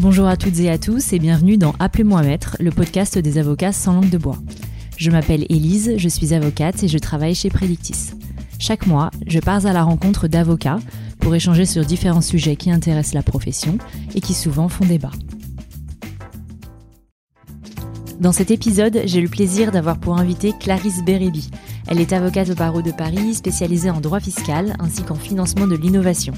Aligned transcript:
Bonjour 0.00 0.28
à 0.28 0.38
toutes 0.38 0.58
et 0.60 0.70
à 0.70 0.78
tous 0.78 1.12
et 1.12 1.18
bienvenue 1.18 1.58
dans 1.58 1.74
Appelez-moi 1.78 2.22
Maître, 2.22 2.56
le 2.58 2.70
podcast 2.70 3.18
des 3.18 3.36
avocats 3.36 3.70
sans 3.70 3.92
langue 3.92 4.08
de 4.08 4.16
bois. 4.16 4.38
Je 4.96 5.10
m'appelle 5.10 5.44
Élise, 5.50 5.92
je 5.98 6.08
suis 6.08 6.32
avocate 6.32 6.82
et 6.82 6.88
je 6.88 6.96
travaille 6.96 7.34
chez 7.34 7.50
Predictis. 7.50 8.12
Chaque 8.58 8.86
mois, 8.86 9.10
je 9.26 9.40
pars 9.40 9.66
à 9.66 9.74
la 9.74 9.82
rencontre 9.82 10.26
d'avocats 10.26 10.78
pour 11.18 11.34
échanger 11.34 11.66
sur 11.66 11.84
différents 11.84 12.22
sujets 12.22 12.56
qui 12.56 12.70
intéressent 12.70 13.12
la 13.12 13.22
profession 13.22 13.76
et 14.14 14.22
qui 14.22 14.32
souvent 14.32 14.70
font 14.70 14.86
débat. 14.86 15.10
Dans 18.20 18.32
cet 18.32 18.50
épisode, 18.50 19.02
j'ai 19.04 19.20
le 19.20 19.28
plaisir 19.28 19.70
d'avoir 19.70 20.00
pour 20.00 20.16
invité 20.16 20.54
Clarisse 20.58 21.04
Bérébi. 21.04 21.50
Elle 21.88 22.00
est 22.00 22.14
avocate 22.14 22.48
au 22.48 22.54
barreau 22.54 22.80
de 22.80 22.90
Paris, 22.90 23.34
spécialisée 23.34 23.90
en 23.90 24.00
droit 24.00 24.20
fiscal 24.20 24.76
ainsi 24.78 25.02
qu'en 25.02 25.14
financement 25.14 25.66
de 25.66 25.76
l'innovation. 25.76 26.32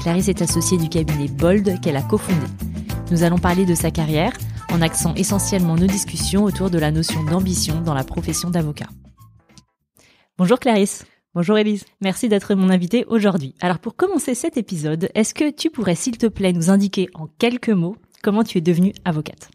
Clarisse 0.00 0.28
est 0.28 0.40
associée 0.40 0.78
du 0.78 0.88
cabinet 0.88 1.28
Bold 1.28 1.78
qu'elle 1.82 1.96
a 1.96 2.02
cofondé. 2.02 2.71
Nous 3.10 3.24
allons 3.24 3.38
parler 3.38 3.66
de 3.66 3.74
sa 3.74 3.90
carrière 3.90 4.32
en 4.70 4.80
axant 4.80 5.14
essentiellement 5.14 5.76
nos 5.76 5.86
discussions 5.86 6.44
autour 6.44 6.70
de 6.70 6.78
la 6.78 6.90
notion 6.90 7.22
d'ambition 7.24 7.80
dans 7.80 7.94
la 7.94 8.04
profession 8.04 8.50
d'avocat. 8.50 8.88
Bonjour 10.38 10.58
Clarisse. 10.58 11.04
Bonjour 11.34 11.56
Elise. 11.58 11.84
Merci 12.00 12.28
d'être 12.28 12.54
mon 12.54 12.70
invitée 12.70 13.04
aujourd'hui. 13.06 13.54
Alors 13.60 13.78
pour 13.78 13.96
commencer 13.96 14.34
cet 14.34 14.56
épisode, 14.56 15.10
est-ce 15.14 15.34
que 15.34 15.50
tu 15.50 15.70
pourrais 15.70 15.94
s'il 15.94 16.18
te 16.18 16.26
plaît 16.26 16.52
nous 16.52 16.70
indiquer 16.70 17.08
en 17.14 17.26
quelques 17.26 17.70
mots 17.70 17.96
comment 18.22 18.44
tu 18.44 18.58
es 18.58 18.62
devenue 18.62 18.92
avocate? 19.04 19.50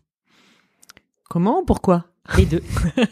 Comment? 1.29 1.63
Pourquoi? 1.65 2.05
Les 2.35 2.45
deux. 2.45 2.61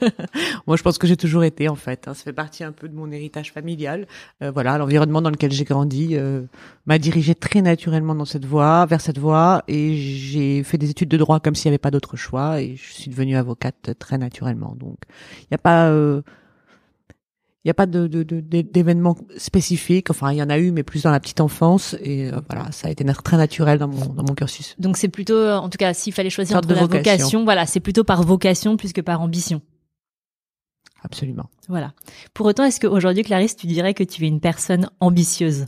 Moi, 0.67 0.75
je 0.75 0.83
pense 0.83 0.97
que 0.97 1.07
j'ai 1.07 1.15
toujours 1.15 1.43
été 1.43 1.69
en 1.69 1.75
fait. 1.75 2.07
Hein. 2.07 2.13
Ça 2.13 2.23
fait 2.23 2.33
partie 2.33 2.63
un 2.63 2.71
peu 2.71 2.89
de 2.89 2.95
mon 2.95 3.11
héritage 3.11 3.51
familial. 3.53 4.07
Euh, 4.41 4.51
voilà, 4.51 4.77
l'environnement 4.77 5.21
dans 5.21 5.29
lequel 5.29 5.51
j'ai 5.51 5.63
grandi 5.63 6.09
euh, 6.13 6.41
m'a 6.85 6.97
dirigé 6.97 7.35
très 7.35 7.61
naturellement 7.61 8.15
dans 8.15 8.25
cette 8.25 8.45
voie, 8.45 8.85
vers 8.85 9.01
cette 9.01 9.17
voie, 9.17 9.63
et 9.67 9.95
j'ai 9.95 10.63
fait 10.63 10.77
des 10.77 10.89
études 10.89 11.09
de 11.09 11.17
droit 11.17 11.39
comme 11.39 11.55
s'il 11.55 11.69
n'y 11.69 11.73
avait 11.73 11.79
pas 11.79 11.91
d'autre 11.91 12.17
choix, 12.17 12.61
et 12.61 12.75
je 12.75 12.93
suis 12.93 13.09
devenue 13.09 13.37
avocate 13.37 13.97
très 13.99 14.17
naturellement. 14.17 14.75
Donc, 14.77 14.97
il 15.41 15.47
n'y 15.51 15.55
a 15.55 15.59
pas 15.59 15.87
euh, 15.89 16.21
il 17.65 17.69
n'y 17.69 17.71
a 17.71 17.73
pas 17.73 17.87
de, 17.87 18.05
d'événements 18.05 19.17
spécifiques. 19.37 20.11
Enfin, 20.11 20.31
il 20.31 20.37
y 20.37 20.43
en 20.43 20.51
a 20.51 20.59
eu, 20.59 20.69
mais 20.69 20.83
plus 20.83 21.01
dans 21.01 21.09
la 21.09 21.19
petite 21.19 21.41
enfance. 21.41 21.95
Et 21.99 22.31
euh, 22.31 22.39
voilà, 22.47 22.71
ça 22.71 22.89
a 22.89 22.91
été 22.91 23.03
très 23.03 23.37
naturel 23.37 23.79
dans 23.79 23.87
mon, 23.87 24.05
dans 24.05 24.21
mon 24.21 24.35
cursus. 24.35 24.75
Donc 24.77 24.97
c'est 24.97 25.07
plutôt, 25.07 25.33
euh, 25.33 25.55
en 25.55 25.67
tout 25.67 25.79
cas, 25.79 25.95
s'il 25.95 26.13
fallait 26.13 26.29
choisir 26.29 26.57
entre 26.57 26.71
la 26.71 26.85
vocation. 26.85 27.43
voilà, 27.43 27.65
c'est 27.65 27.79
plutôt 27.79 28.03
par 28.03 28.21
vocation 28.21 28.77
plus 28.77 28.93
que 28.93 29.01
par 29.01 29.19
ambition. 29.19 29.63
Absolument. 31.03 31.49
Voilà. 31.67 31.93
Pour 32.35 32.45
autant, 32.45 32.65
est-ce 32.65 32.79
qu'aujourd'hui, 32.79 33.23
Clarisse, 33.23 33.55
tu 33.55 33.65
dirais 33.65 33.95
que 33.95 34.03
tu 34.03 34.23
es 34.25 34.27
une 34.27 34.41
personne 34.41 34.87
ambitieuse? 34.99 35.65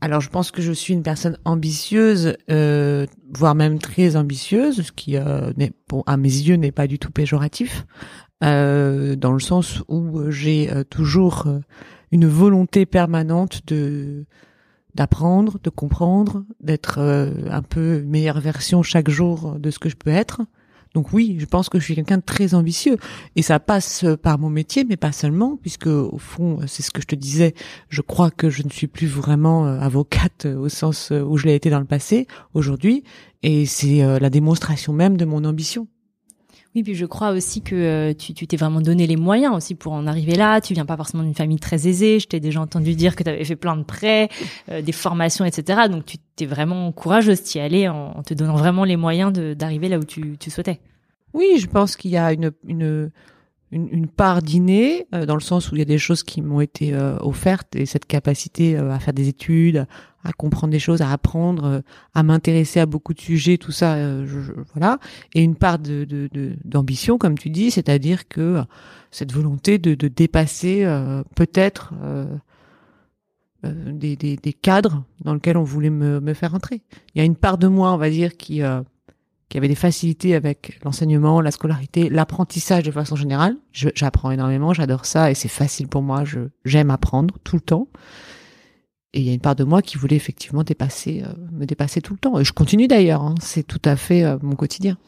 Alors 0.00 0.20
je 0.20 0.28
pense 0.28 0.50
que 0.50 0.60
je 0.60 0.72
suis 0.72 0.92
une 0.92 1.02
personne 1.02 1.38
ambitieuse, 1.46 2.36
euh, 2.50 3.06
voire 3.32 3.54
même 3.54 3.78
très 3.78 4.16
ambitieuse, 4.16 4.82
ce 4.82 4.92
qui 4.92 5.16
euh, 5.16 5.50
bon, 5.88 6.02
à 6.06 6.18
mes 6.18 6.28
yeux 6.28 6.56
n'est 6.56 6.72
pas 6.72 6.86
du 6.86 6.98
tout 6.98 7.10
péjoratif. 7.10 7.86
Euh, 8.42 9.14
dans 9.16 9.32
le 9.32 9.38
sens 9.38 9.82
où 9.88 10.30
j'ai 10.30 10.70
euh, 10.70 10.82
toujours 10.82 11.44
euh, 11.46 11.60
une 12.10 12.26
volonté 12.26 12.84
permanente 12.84 13.60
de 13.66 14.24
d'apprendre, 14.94 15.58
de 15.60 15.70
comprendre, 15.70 16.44
d'être 16.60 17.00
un 17.50 17.62
peu 17.62 18.02
meilleure 18.02 18.38
version 18.38 18.84
chaque 18.84 19.10
jour 19.10 19.56
de 19.58 19.72
ce 19.72 19.80
que 19.80 19.88
je 19.88 19.96
peux 19.96 20.10
être. 20.10 20.42
Donc 20.94 21.12
oui, 21.12 21.36
je 21.40 21.46
pense 21.46 21.68
que 21.68 21.80
je 21.80 21.84
suis 21.84 21.96
quelqu'un 21.96 22.18
de 22.18 22.22
très 22.22 22.54
ambitieux 22.54 22.96
et 23.34 23.42
ça 23.42 23.58
passe 23.58 24.04
par 24.22 24.38
mon 24.38 24.50
métier, 24.50 24.84
mais 24.84 24.96
pas 24.96 25.10
seulement, 25.10 25.56
puisque 25.56 25.88
au 25.88 26.18
fond, 26.18 26.60
c'est 26.68 26.84
ce 26.84 26.92
que 26.92 27.02
je 27.02 27.08
te 27.08 27.16
disais. 27.16 27.54
Je 27.88 28.02
crois 28.02 28.30
que 28.30 28.50
je 28.50 28.62
ne 28.62 28.70
suis 28.70 28.86
plus 28.86 29.08
vraiment 29.08 29.66
avocate 29.66 30.46
au 30.46 30.68
sens 30.68 31.10
où 31.10 31.36
je 31.38 31.46
l'ai 31.46 31.56
été 31.56 31.70
dans 31.70 31.80
le 31.80 31.86
passé 31.86 32.28
aujourd'hui, 32.52 33.02
et 33.42 33.66
c'est 33.66 33.98
la 34.20 34.30
démonstration 34.30 34.92
même 34.92 35.16
de 35.16 35.24
mon 35.24 35.44
ambition. 35.44 35.88
Oui, 36.74 36.82
puis 36.82 36.96
je 36.96 37.06
crois 37.06 37.30
aussi 37.30 37.62
que 37.62 37.76
euh, 37.76 38.14
tu 38.14 38.34
t'es 38.34 38.56
vraiment 38.56 38.80
donné 38.80 39.06
les 39.06 39.14
moyens 39.14 39.54
aussi 39.54 39.76
pour 39.76 39.92
en 39.92 40.08
arriver 40.08 40.34
là. 40.34 40.60
Tu 40.60 40.74
viens 40.74 40.84
pas 40.84 40.96
forcément 40.96 41.22
d'une 41.22 41.34
famille 41.34 41.60
très 41.60 41.86
aisée. 41.86 42.18
Je 42.18 42.26
t'ai 42.26 42.40
déjà 42.40 42.60
entendu 42.60 42.96
dire 42.96 43.14
que 43.14 43.22
tu 43.22 43.30
avais 43.30 43.44
fait 43.44 43.54
plein 43.54 43.76
de 43.76 43.84
prêts, 43.84 44.28
euh, 44.70 44.82
des 44.82 44.90
formations, 44.90 45.44
etc. 45.44 45.82
Donc 45.88 46.04
tu 46.04 46.16
t'es 46.34 46.46
vraiment 46.46 46.90
courageuse 46.90 47.44
d'y 47.44 47.60
aller 47.60 47.88
en, 47.88 48.22
te 48.24 48.34
donnant 48.34 48.56
vraiment 48.56 48.82
les 48.82 48.96
moyens 48.96 49.32
d'arriver 49.32 49.88
là 49.88 49.98
où 49.98 50.04
tu, 50.04 50.36
tu 50.38 50.50
souhaitais. 50.50 50.80
Oui, 51.32 51.58
je 51.58 51.66
pense 51.68 51.94
qu'il 51.94 52.10
y 52.10 52.16
a 52.16 52.32
une, 52.32 52.50
une 52.66 53.10
une, 53.74 53.88
une 53.90 54.06
part 54.06 54.40
d'inné, 54.40 55.06
euh, 55.14 55.26
dans 55.26 55.34
le 55.34 55.40
sens 55.40 55.70
où 55.70 55.74
il 55.74 55.80
y 55.80 55.82
a 55.82 55.86
des 55.86 55.98
choses 55.98 56.22
qui 56.22 56.40
m'ont 56.40 56.60
été 56.60 56.94
euh, 56.94 57.16
offertes 57.20 57.74
et 57.74 57.86
cette 57.86 58.06
capacité 58.06 58.76
euh, 58.76 58.92
à 58.92 59.00
faire 59.00 59.12
des 59.12 59.28
études, 59.28 59.86
à 60.22 60.32
comprendre 60.32 60.70
des 60.70 60.78
choses, 60.78 61.02
à 61.02 61.10
apprendre, 61.10 61.82
à 62.14 62.22
m'intéresser 62.22 62.80
à 62.80 62.86
beaucoup 62.86 63.12
de 63.12 63.20
sujets, 63.20 63.58
tout 63.58 63.72
ça, 63.72 63.98
voilà, 64.72 64.98
et 65.34 65.42
une 65.42 65.54
part 65.54 65.78
de 65.78 66.06
d'ambition, 66.64 67.18
comme 67.18 67.36
tu 67.36 67.50
dis, 67.50 67.70
c'est-à-dire 67.70 68.26
que 68.26 68.62
cette 69.10 69.32
volonté 69.32 69.76
de, 69.76 69.94
de 69.94 70.08
dépasser 70.08 70.86
peut-être 71.36 71.92
des, 73.62 74.16
des, 74.16 74.36
des, 74.36 74.52
cadres 74.54 75.04
dans 75.22 75.34
lesquels 75.34 75.58
on 75.58 75.62
voulait 75.62 75.90
me, 75.90 76.20
me 76.20 76.32
faire 76.32 76.54
entrer. 76.54 76.80
Il 77.14 77.18
y 77.18 77.20
a 77.20 77.24
une 77.24 77.36
part 77.36 77.58
de 77.58 77.68
moi, 77.68 77.92
on 77.92 77.98
va 77.98 78.08
dire, 78.08 78.38
qui 78.38 78.62
qui 79.48 79.58
avait 79.58 79.68
des 79.68 79.74
facilités 79.74 80.34
avec 80.34 80.80
l'enseignement, 80.84 81.40
la 81.40 81.50
scolarité, 81.50 82.08
l'apprentissage 82.08 82.84
de 82.84 82.90
façon 82.90 83.16
générale. 83.16 83.56
J'apprends 83.72 84.30
énormément, 84.30 84.72
j'adore 84.72 85.06
ça 85.06 85.30
et 85.30 85.34
c'est 85.34 85.48
facile 85.48 85.88
pour 85.88 86.02
moi. 86.02 86.24
J'aime 86.64 86.90
apprendre 86.90 87.34
tout 87.44 87.56
le 87.56 87.62
temps. 87.62 87.88
Et 89.14 89.20
il 89.20 89.26
y 89.26 89.30
a 89.30 89.32
une 89.32 89.40
part 89.40 89.54
de 89.54 89.62
moi 89.62 89.80
qui 89.80 89.96
voulait 89.96 90.16
effectivement 90.16 90.64
dépasser, 90.64 91.22
euh, 91.24 91.32
me 91.52 91.66
dépasser 91.66 92.00
tout 92.00 92.14
le 92.14 92.18
temps. 92.18 92.40
Et 92.40 92.44
je 92.44 92.52
continue 92.52 92.88
d'ailleurs. 92.88 93.22
Hein. 93.22 93.36
c'est 93.40 93.62
tout 93.62 93.80
à 93.84 93.94
fait 93.94 94.24
euh, 94.24 94.38
mon 94.42 94.56
quotidien. 94.56 94.98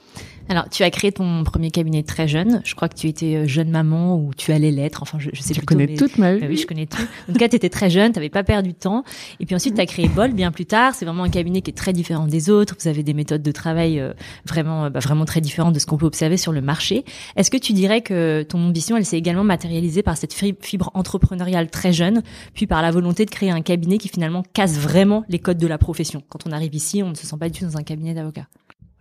Alors, 0.48 0.68
tu 0.68 0.82
as 0.84 0.90
créé 0.90 1.10
ton 1.10 1.42
premier 1.44 1.70
cabinet 1.70 2.02
très 2.02 2.28
jeune. 2.28 2.60
Je 2.64 2.74
crois 2.74 2.88
que 2.88 2.94
tu 2.94 3.08
étais 3.08 3.34
euh, 3.34 3.46
jeune 3.46 3.70
maman 3.70 4.16
ou 4.16 4.32
tu 4.36 4.52
allais 4.52 4.70
l'être. 4.70 5.02
Enfin, 5.02 5.18
je, 5.18 5.30
je 5.32 5.42
sais 5.42 5.54
tu 5.54 5.60
connais 5.62 5.94
toute 5.96 6.18
ma 6.18 6.34
vie. 6.34 6.46
oui, 6.46 6.56
je 6.56 6.66
connais 6.66 6.86
tout. 6.86 7.02
En 7.28 7.32
tout 7.32 7.38
cas, 7.38 7.48
tu 7.48 7.56
étais 7.56 7.68
très 7.68 7.90
jeune, 7.90 8.12
tu 8.12 8.18
n'avais 8.18 8.28
pas 8.28 8.44
perdu 8.44 8.70
de 8.70 8.76
temps. 8.76 9.02
Et 9.40 9.46
puis 9.46 9.56
ensuite, 9.56 9.74
tu 9.74 9.80
as 9.80 9.86
créé 9.86 10.08
Bol 10.08 10.32
bien 10.32 10.52
plus 10.52 10.66
tard. 10.66 10.94
C'est 10.94 11.04
vraiment 11.04 11.24
un 11.24 11.30
cabinet 11.30 11.62
qui 11.62 11.70
est 11.70 11.74
très 11.74 11.92
différent 11.92 12.26
des 12.26 12.48
autres. 12.48 12.76
Vous 12.80 12.88
avez 12.88 13.02
des 13.02 13.14
méthodes 13.14 13.42
de 13.42 13.52
travail 13.52 13.98
euh, 13.98 14.12
vraiment, 14.46 14.84
euh, 14.84 14.90
bah, 14.90 15.00
vraiment 15.00 15.24
très 15.24 15.40
différentes 15.40 15.74
de 15.74 15.78
ce 15.80 15.86
qu'on 15.86 15.96
peut 15.96 16.06
observer 16.06 16.36
sur 16.36 16.52
le 16.52 16.60
marché. 16.60 17.04
Est-ce 17.34 17.50
que 17.50 17.56
tu 17.56 17.72
dirais 17.72 18.00
que 18.00 18.44
ton 18.44 18.60
ambition, 18.64 18.96
elle 18.96 19.04
s'est 19.04 19.18
également 19.18 19.44
matérialisée 19.44 20.02
par 20.02 20.16
cette 20.16 20.32
fibre 20.32 20.90
entrepreneuriale 20.94 21.70
très 21.70 21.92
jeune, 21.92 22.22
puis 22.54 22.66
par 22.66 22.82
la 22.82 22.90
volonté 22.92 23.24
de 23.24 23.30
créer 23.30 23.50
un 23.50 23.62
cabinet 23.62 23.98
qui 23.98 24.08
finalement 24.08 24.44
casse 24.52 24.78
vraiment 24.78 25.24
les 25.28 25.38
codes 25.38 25.58
de 25.58 25.66
la 25.66 25.78
profession? 25.78 26.22
Quand 26.28 26.46
on 26.46 26.52
arrive 26.52 26.74
ici, 26.74 27.02
on 27.02 27.10
ne 27.10 27.14
se 27.14 27.26
sent 27.26 27.36
pas 27.38 27.48
du 27.48 27.58
tout 27.58 27.64
dans 27.64 27.76
un 27.76 27.82
cabinet 27.82 28.14
d'avocat. 28.14 28.46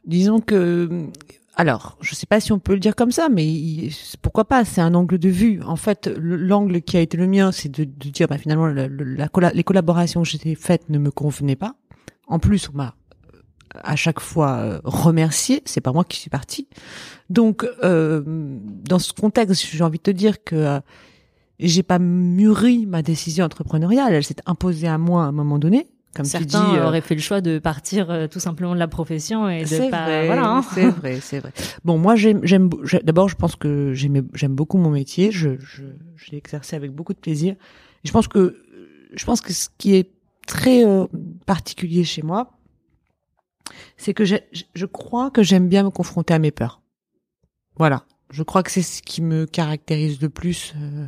Disons 0.06 0.40
que 0.40 1.10
alors, 1.58 1.98
je 2.02 2.14
sais 2.16 2.26
pas 2.26 2.42
si 2.42 2.52
on 2.52 2.60
peut 2.60 2.74
le 2.74 2.80
dire 2.80 2.96
comme 2.96 3.12
ça, 3.12 3.30
mais 3.30 3.90
pourquoi 4.22 4.44
pas 4.44 4.66
C'est 4.66 4.82
un 4.82 4.94
angle 4.94 5.18
de 5.18 5.30
vue. 5.30 5.62
En 5.64 5.78
fait, 5.78 6.12
l'angle 6.18 6.82
qui 6.82 6.98
a 6.98 7.00
été 7.00 7.16
le 7.16 7.28
mien, 7.28 7.54
c'est 7.54 7.70
de, 7.70 7.86
dire, 7.86 8.28
bah, 8.28 8.38
finalement, 8.38 8.68
les 8.68 9.64
collaborations 9.64 10.24
que 10.24 10.28
j'ai 10.28 10.56
faites 10.56 10.90
ne 10.90 10.98
me 10.98 11.12
convenaient 11.12 11.56
pas. 11.56 11.76
En 12.28 12.40
plus, 12.40 12.70
on 12.70 12.78
m'a 12.78 12.96
euh, 13.34 13.40
à 13.84 13.96
chaque 13.96 14.20
fois 14.20 14.58
euh, 14.58 14.82
remercié. 14.84 15.62
C'est 15.66 15.80
pas 15.80 15.94
moi 15.94 16.04
qui 16.04 16.20
suis 16.20 16.30
partie. 16.30 16.68
Donc, 17.30 17.66
euh, 17.84 18.22
dans 18.26 19.00
ce 19.00 19.14
contexte, 19.14 19.66
j'ai 19.66 19.84
envie 19.84 19.98
de 20.00 20.04
te 20.04 20.12
dire 20.12 20.44
que 20.44 20.56
euh, 20.56 20.80
j'ai 21.60 21.84
pas 21.84 22.00
mûri 22.00 22.86
ma 22.86 23.02
décision 23.02 23.46
entrepreneuriale. 23.46 24.14
Elle 24.14 24.24
s'est 24.26 24.36
imposée 24.46 24.88
à 24.88 24.98
moi 24.98 25.24
à 25.24 25.28
un 25.28 25.32
moment 25.32 25.58
donné. 25.58 25.88
Comme 26.16 26.26
Certains 26.26 26.64
tu 26.64 26.72
dis, 26.72 26.78
euh, 26.78 26.88
auraient 26.88 27.02
fait 27.02 27.14
le 27.14 27.20
choix 27.22 27.42
de 27.42 27.60
partir 27.60 28.10
euh, 28.10 28.28
tout 28.28 28.40
simplement 28.40 28.74
de 28.74 28.80
la 28.80 28.88
profession 28.88 29.50
et 29.50 29.66
de 29.66 29.90
pas. 29.92 30.06
Vrai, 30.06 30.26
voilà. 30.28 30.50
Hein. 30.50 30.62
C'est 30.74 30.90
vrai, 30.90 31.20
c'est 31.20 31.40
vrai. 31.40 31.52
Bon, 31.84 31.98
moi, 31.98 32.16
j'aime. 32.16 32.70
D'abord, 33.04 33.28
je 33.28 33.36
pense 33.36 33.58
que 33.58 33.92
j'aime, 33.94 34.26
j'aime 34.34 34.56
beaucoup 34.56 34.78
mon 34.78 34.92
métier. 34.92 35.32
Je, 35.32 35.60
je, 35.60 35.84
je 36.16 36.32
l'ai 36.32 36.38
exercé 36.38 36.78
avec 36.78 36.92
beaucoup 36.92 37.14
de 37.14 37.20
plaisir. 37.20 37.56
Et 38.04 38.08
je 38.08 38.14
pense 38.14 38.30
que, 38.30 38.64
je 39.14 39.26
pense 39.26 39.42
que 39.42 39.52
ce 39.52 39.68
qui 39.78 39.96
est 39.96 40.10
très 40.48 40.86
euh, 40.86 41.06
particulier 41.46 42.06
chez 42.06 42.22
moi, 42.22 42.52
c'est 43.98 44.14
que 44.14 44.24
je, 44.24 44.36
je 44.74 44.86
crois 44.86 45.32
que 45.32 45.44
j'aime 45.44 45.68
bien 45.68 45.84
me 45.84 45.90
confronter 45.90 46.34
à 46.34 46.40
mes 46.40 46.52
peurs. 46.52 46.82
Voilà. 47.76 48.06
Je 48.32 48.42
crois 48.42 48.64
que 48.64 48.72
c'est 48.72 48.82
ce 48.82 49.02
qui 49.02 49.22
me 49.22 49.46
caractérise 49.46 50.22
le 50.22 50.30
plus. 50.30 50.74
Euh, 50.78 51.08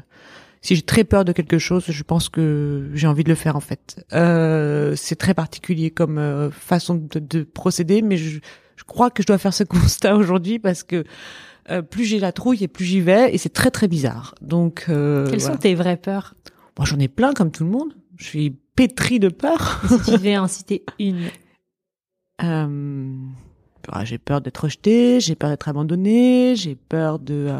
si 0.61 0.75
j'ai 0.75 0.81
très 0.81 1.03
peur 1.03 1.25
de 1.25 1.31
quelque 1.31 1.57
chose, 1.57 1.85
je 1.87 2.03
pense 2.03 2.29
que 2.29 2.89
j'ai 2.93 3.07
envie 3.07 3.23
de 3.23 3.29
le 3.29 3.35
faire 3.35 3.55
en 3.55 3.61
fait. 3.61 4.05
Euh, 4.13 4.95
c'est 4.95 5.15
très 5.15 5.33
particulier 5.33 5.91
comme 5.91 6.17
euh, 6.17 6.49
façon 6.51 6.95
de, 6.95 7.19
de, 7.19 7.43
procéder, 7.43 8.01
mais 8.01 8.17
je, 8.17 8.39
je, 8.75 8.83
crois 8.83 9.09
que 9.09 9.21
je 9.21 9.27
dois 9.27 9.37
faire 9.37 9.53
ce 9.53 9.63
constat 9.65 10.15
aujourd'hui 10.15 10.59
parce 10.59 10.83
que 10.83 11.03
euh, 11.69 11.81
plus 11.81 12.05
j'ai 12.05 12.19
la 12.19 12.31
trouille 12.31 12.63
et 12.63 12.67
plus 12.67 12.85
j'y 12.85 13.01
vais, 13.01 13.33
et 13.33 13.37
c'est 13.37 13.53
très 13.53 13.71
très 13.71 13.87
bizarre. 13.87 14.35
Donc, 14.41 14.85
quelles 14.87 15.41
sont 15.41 15.57
tes 15.57 15.75
vraies 15.75 15.97
peurs? 15.97 16.35
Moi, 16.77 16.85
j'en 16.85 16.99
ai 16.99 17.07
plein 17.07 17.33
comme 17.33 17.51
tout 17.51 17.63
le 17.63 17.69
monde. 17.69 17.93
Je 18.17 18.25
suis 18.25 18.55
pétri 18.75 19.19
de 19.19 19.29
peur. 19.29 19.81
si 19.87 20.11
tu 20.11 20.11
devais 20.11 20.37
en 20.37 20.47
citer 20.47 20.83
une? 20.99 21.29
Bah, 22.39 22.67
j'ai 24.03 24.17
peur 24.17 24.41
d'être 24.41 24.57
rejeté, 24.63 25.19
j'ai 25.19 25.35
peur 25.35 25.49
d'être 25.49 25.67
abandonné, 25.67 26.55
j'ai 26.55 26.75
peur 26.75 27.19
de 27.19 27.51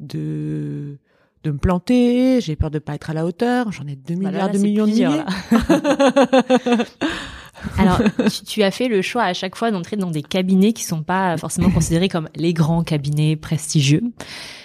de 0.00 0.96
de 1.42 1.50
me 1.50 1.58
planter, 1.58 2.40
j'ai 2.40 2.56
peur 2.56 2.70
de 2.70 2.78
pas 2.78 2.94
être 2.94 3.10
à 3.10 3.14
la 3.14 3.24
hauteur, 3.24 3.72
j'en 3.72 3.86
ai 3.86 3.96
2 3.96 4.14
bah 4.14 4.30
milliards 4.30 4.50
de 4.50 4.58
millions 4.58 4.86
de 4.86 4.90
milliers. 4.90 5.24
Alors, 7.78 8.00
tu, 8.30 8.44
tu, 8.44 8.62
as 8.62 8.70
fait 8.70 8.88
le 8.88 9.02
choix 9.02 9.24
à 9.24 9.34
chaque 9.34 9.56
fois 9.56 9.70
d'entrer 9.70 9.96
dans 9.96 10.10
des 10.10 10.22
cabinets 10.22 10.72
qui 10.72 10.84
sont 10.84 11.02
pas 11.02 11.36
forcément 11.36 11.70
considérés 11.70 12.08
comme 12.08 12.28
les 12.34 12.52
grands 12.52 12.82
cabinets 12.82 13.36
prestigieux. 13.36 14.02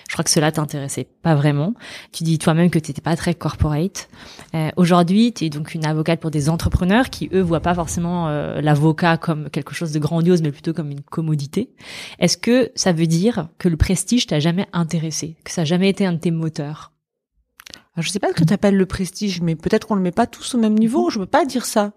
Je 0.08 0.14
crois 0.14 0.24
que 0.24 0.30
cela 0.30 0.52
t'intéressait 0.52 1.08
pas 1.24 1.36
vraiment. 1.36 1.74
Tu 2.12 2.24
dis 2.24 2.38
toi-même 2.38 2.70
que 2.70 2.80
tu 2.80 2.92
n'étais 2.92 3.02
pas 3.02 3.16
très 3.16 3.34
corporate. 3.34 4.08
Euh, 4.54 4.70
Aujourd'hui, 4.76 5.34
tu 5.34 5.46
es 5.46 5.50
donc 5.50 5.74
une 5.74 5.86
avocate 5.86 6.20
pour 6.20 6.32
des 6.32 6.50
entrepreneurs 6.50 7.10
qui, 7.10 7.30
eux, 7.34 7.42
voient 7.42 7.60
pas 7.60 7.74
forcément 7.74 8.28
euh, 8.28 8.62
l'avocat 8.62 9.18
comme 9.18 9.50
quelque 9.50 9.74
chose 9.74 9.92
de 9.92 10.00
grandiose, 10.00 10.42
mais 10.42 10.52
plutôt 10.52 10.74
comme 10.74 10.92
une 10.92 11.02
commodité. 11.02 11.70
Est-ce 12.20 12.38
que 12.38 12.72
ça 12.76 12.94
veut 12.94 13.08
dire 13.08 13.50
que 13.58 13.68
le 13.68 13.78
prestige 13.78 14.28
t'a 14.28 14.40
jamais 14.40 14.68
intéressé, 14.74 15.36
que 15.44 15.52
ça 15.52 15.62
n'a 15.62 15.66
jamais 15.66 15.90
été 15.90 16.06
un 16.06 16.14
de 16.14 16.20
tes 16.20 16.32
moteurs? 16.32 16.92
Je 17.98 18.10
sais 18.10 18.20
pas 18.20 18.30
ce 18.30 18.34
que 18.34 18.44
tu 18.44 18.54
appelles 18.54 18.76
le 18.78 18.86
prestige, 18.86 19.42
mais 19.42 19.56
peut-être 19.56 19.88
qu'on 19.88 19.96
le 19.96 20.02
met 20.02 20.12
pas 20.12 20.28
tous 20.28 20.56
au 20.56 20.58
même 20.58 20.78
niveau. 20.78 21.10
Je 21.10 21.20
veux 21.20 21.26
pas 21.26 21.46
dire 21.46 21.66
ça, 21.66 21.94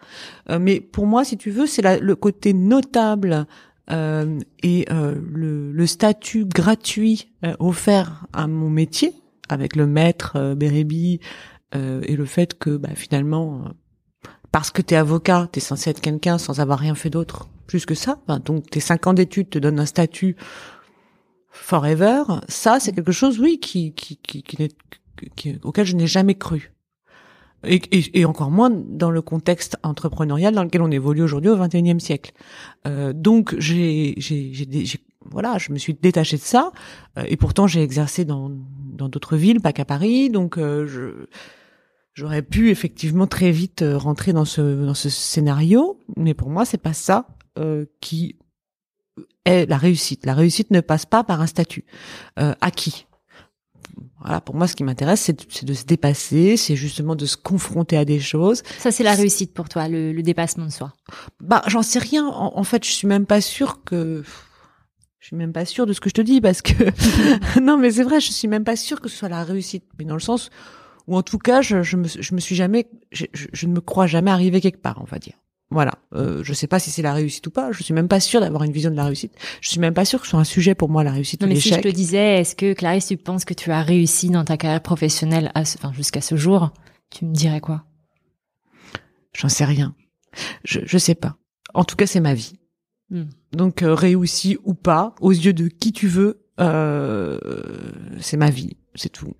euh, 0.50 0.58
mais 0.60 0.80
pour 0.80 1.06
moi, 1.06 1.24
si 1.24 1.36
tu 1.36 1.50
veux, 1.50 1.66
c'est 1.66 2.00
le 2.00 2.16
côté 2.16 2.52
notable 2.52 3.46
euh, 3.90 4.38
et 4.62 4.86
euh, 4.90 5.14
le, 5.32 5.72
le, 5.72 5.86
statut 5.86 6.44
gratuit 6.44 7.32
euh, 7.44 7.54
offert 7.58 8.26
à 8.34 8.46
mon 8.46 8.68
métier 8.68 9.14
avec 9.48 9.76
le 9.76 9.86
maître 9.86 10.32
euh, 10.36 10.54
Bérébi 10.54 11.20
et 11.74 12.16
le 12.16 12.24
fait 12.24 12.58
que 12.58 12.78
bah, 12.78 12.88
finalement, 12.94 13.62
parce 14.52 14.70
que 14.70 14.80
tu 14.80 14.94
es 14.94 14.96
avocat, 14.96 15.50
tu 15.52 15.58
es 15.58 15.60
censé 15.60 15.90
être 15.90 16.00
quelqu'un 16.00 16.38
sans 16.38 16.60
avoir 16.60 16.78
rien 16.78 16.94
fait 16.94 17.10
d'autre 17.10 17.50
plus 17.66 17.84
que 17.84 17.94
ça. 17.94 18.18
donc 18.46 18.70
tes 18.70 18.80
cinq 18.80 19.06
ans 19.06 19.12
d'études 19.12 19.50
te 19.50 19.58
donnent 19.58 19.78
un 19.78 19.84
statut 19.84 20.34
forever. 21.50 22.22
Ça, 22.48 22.80
c'est 22.80 22.92
quelque 22.92 23.12
chose, 23.12 23.38
oui, 23.38 23.60
qui, 23.60 23.92
qui, 23.92 24.16
qui, 24.16 24.42
qui, 24.42 24.70
auquel 25.62 25.86
je 25.86 25.96
n'ai 25.96 26.06
jamais 26.06 26.34
cru. 26.34 26.72
Et, 27.64 28.24
encore 28.24 28.52
moins 28.52 28.70
dans 28.70 29.10
le 29.10 29.20
contexte 29.20 29.78
entrepreneurial 29.82 30.54
dans 30.54 30.62
lequel 30.62 30.80
on 30.80 30.92
évolue 30.92 31.22
aujourd'hui 31.22 31.50
au 31.50 31.56
XXIe 31.56 32.00
siècle. 32.00 32.32
Euh, 32.86 33.12
donc 33.12 33.56
j'ai, 33.58 34.14
j'ai, 34.16 34.52
j'ai, 34.52 34.86
voilà, 35.30 35.58
je 35.58 35.72
me 35.72 35.78
suis 35.78 35.94
détachée 35.94 36.36
de 36.36 36.42
ça, 36.42 36.72
euh, 37.18 37.24
et 37.26 37.36
pourtant 37.36 37.66
j'ai 37.66 37.82
exercé 37.82 38.24
dans 38.24 38.50
dans 38.50 39.08
d'autres 39.08 39.36
villes, 39.36 39.60
pas 39.60 39.72
qu'à 39.72 39.84
Paris. 39.84 40.30
Donc 40.30 40.58
euh, 40.58 40.86
je 40.86 41.26
j'aurais 42.14 42.42
pu 42.42 42.70
effectivement 42.70 43.26
très 43.26 43.50
vite 43.50 43.82
euh, 43.82 43.96
rentrer 43.96 44.32
dans 44.32 44.44
ce 44.44 44.84
dans 44.84 44.94
ce 44.94 45.08
scénario, 45.08 46.00
mais 46.16 46.34
pour 46.34 46.50
moi 46.50 46.64
c'est 46.64 46.82
pas 46.82 46.94
ça 46.94 47.26
qui 48.00 48.38
est 49.44 49.68
la 49.68 49.78
réussite. 49.78 50.24
La 50.24 50.34
réussite 50.34 50.70
ne 50.70 50.80
passe 50.80 51.06
pas 51.06 51.24
par 51.24 51.40
un 51.40 51.48
statut 51.48 51.84
acquis. 52.36 53.07
Voilà, 54.20 54.40
pour 54.40 54.54
moi, 54.54 54.66
ce 54.66 54.74
qui 54.74 54.84
m'intéresse, 54.84 55.20
c'est 55.20 55.64
de, 55.64 55.74
se 55.74 55.84
dépasser, 55.84 56.56
c'est 56.56 56.76
justement 56.76 57.14
de 57.14 57.26
se 57.26 57.36
confronter 57.36 57.96
à 57.96 58.04
des 58.04 58.20
choses. 58.20 58.62
Ça, 58.78 58.90
c'est 58.90 59.04
la 59.04 59.14
réussite 59.14 59.54
pour 59.54 59.68
toi, 59.68 59.88
le, 59.88 60.12
le 60.12 60.22
dépassement 60.22 60.66
de 60.66 60.72
soi. 60.72 60.92
Bah, 61.40 61.62
j'en 61.66 61.82
sais 61.82 61.98
rien. 61.98 62.26
En, 62.26 62.64
fait, 62.64 62.84
je 62.84 62.90
suis 62.90 63.06
même 63.06 63.26
pas 63.26 63.40
sûre 63.40 63.82
que. 63.84 64.22
Je 65.20 65.26
suis 65.26 65.36
même 65.36 65.52
pas 65.52 65.64
sûre 65.64 65.84
de 65.84 65.92
ce 65.92 66.00
que 66.00 66.08
je 66.08 66.14
te 66.14 66.20
dis 66.20 66.40
parce 66.40 66.62
que 66.62 66.72
non, 67.60 67.76
mais 67.76 67.90
c'est 67.92 68.04
vrai, 68.04 68.20
je 68.20 68.32
suis 68.32 68.48
même 68.48 68.64
pas 68.64 68.76
sûre 68.76 69.00
que 69.00 69.08
ce 69.08 69.16
soit 69.16 69.28
la 69.28 69.44
réussite, 69.44 69.84
mais 69.98 70.04
dans 70.04 70.14
le 70.14 70.20
sens 70.20 70.50
où, 71.06 71.16
en 71.16 71.22
tout 71.22 71.38
cas, 71.38 71.60
je, 71.62 71.82
je 71.82 71.96
me, 71.96 72.06
je 72.06 72.34
me 72.34 72.40
suis 72.40 72.54
jamais, 72.54 72.88
je, 73.12 73.26
je 73.32 73.66
ne 73.66 73.72
me 73.72 73.80
crois 73.80 74.06
jamais 74.06 74.30
arrivé 74.30 74.60
quelque 74.60 74.80
part, 74.80 74.98
on 75.00 75.04
va 75.04 75.18
dire. 75.18 75.34
Voilà, 75.70 75.92
euh, 76.14 76.42
je 76.42 76.54
sais 76.54 76.66
pas 76.66 76.78
si 76.78 76.90
c'est 76.90 77.02
la 77.02 77.12
réussite 77.12 77.46
ou 77.46 77.50
pas. 77.50 77.72
Je 77.72 77.82
suis 77.82 77.92
même 77.92 78.08
pas 78.08 78.20
sûre 78.20 78.40
d'avoir 78.40 78.62
une 78.62 78.72
vision 78.72 78.90
de 78.90 78.96
la 78.96 79.04
réussite. 79.04 79.32
Je 79.60 79.68
suis 79.68 79.80
même 79.80 79.92
pas 79.92 80.06
sûre 80.06 80.20
que 80.20 80.26
ce 80.26 80.30
soit 80.30 80.40
un 80.40 80.44
sujet 80.44 80.74
pour 80.74 80.88
moi 80.88 81.04
la 81.04 81.12
réussite 81.12 81.42
non, 81.42 81.46
ou 81.46 81.48
mais 81.48 81.56
l'échec. 81.56 81.74
Si 81.74 81.78
je 81.78 81.82
te 81.82 81.94
disais, 81.94 82.40
est-ce 82.40 82.56
que 82.56 82.72
Clarisse, 82.72 83.06
tu 83.06 83.18
penses 83.18 83.44
que 83.44 83.52
tu 83.52 83.70
as 83.70 83.82
réussi 83.82 84.30
dans 84.30 84.44
ta 84.44 84.56
carrière 84.56 84.82
professionnelle, 84.82 85.50
à 85.54 85.60
enfin 85.60 85.92
jusqu'à 85.92 86.22
ce 86.22 86.36
jour, 86.36 86.72
tu 87.10 87.26
me 87.26 87.34
dirais 87.34 87.60
quoi? 87.60 87.84
J'en 89.34 89.50
sais 89.50 89.66
rien. 89.66 89.94
Je 90.64 90.80
je 90.84 90.96
sais 90.98 91.14
pas. 91.14 91.36
En 91.74 91.84
tout 91.84 91.96
cas, 91.96 92.06
c'est 92.06 92.20
ma 92.20 92.34
vie. 92.34 92.54
Hmm. 93.10 93.24
Donc 93.52 93.82
euh, 93.82 93.94
réussi 93.94 94.56
ou 94.64 94.72
pas, 94.72 95.14
aux 95.20 95.32
yeux 95.32 95.52
de 95.52 95.68
qui 95.68 95.92
tu 95.92 96.08
veux, 96.08 96.46
euh, 96.60 97.38
c'est 98.20 98.36
ma 98.38 98.50
vie, 98.50 98.76
c'est 98.94 99.10
tout. 99.10 99.34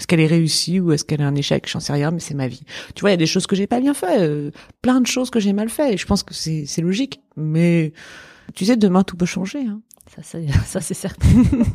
Est-ce 0.00 0.06
qu'elle 0.06 0.20
est 0.20 0.26
réussie 0.26 0.80
ou 0.80 0.92
est-ce 0.92 1.04
qu'elle 1.04 1.20
est 1.20 1.24
un 1.24 1.34
échec? 1.34 1.68
J'en 1.68 1.78
sais 1.78 1.92
rien, 1.92 2.10
mais 2.10 2.20
c'est 2.20 2.32
ma 2.32 2.48
vie. 2.48 2.62
Tu 2.94 3.02
vois, 3.02 3.10
il 3.10 3.12
y 3.12 3.14
a 3.14 3.18
des 3.18 3.26
choses 3.26 3.46
que 3.46 3.54
j'ai 3.54 3.66
pas 3.66 3.80
bien 3.80 3.92
fait, 3.92 4.22
euh, 4.22 4.50
plein 4.80 4.98
de 5.02 5.06
choses 5.06 5.28
que 5.28 5.40
j'ai 5.40 5.52
mal 5.52 5.68
fait. 5.68 5.92
Et 5.92 5.96
je 5.98 6.06
pense 6.06 6.22
que 6.22 6.32
c'est 6.32 6.64
c'est 6.64 6.80
logique, 6.80 7.20
mais 7.36 7.92
tu 8.54 8.64
sais, 8.64 8.78
demain 8.78 9.02
tout 9.02 9.18
peut 9.18 9.26
changer. 9.26 9.58
Hein. 9.58 9.82
Ça, 10.16 10.22
ça, 10.22 10.38
ça 10.64 10.80
c'est 10.80 10.94
certain. 10.94 11.28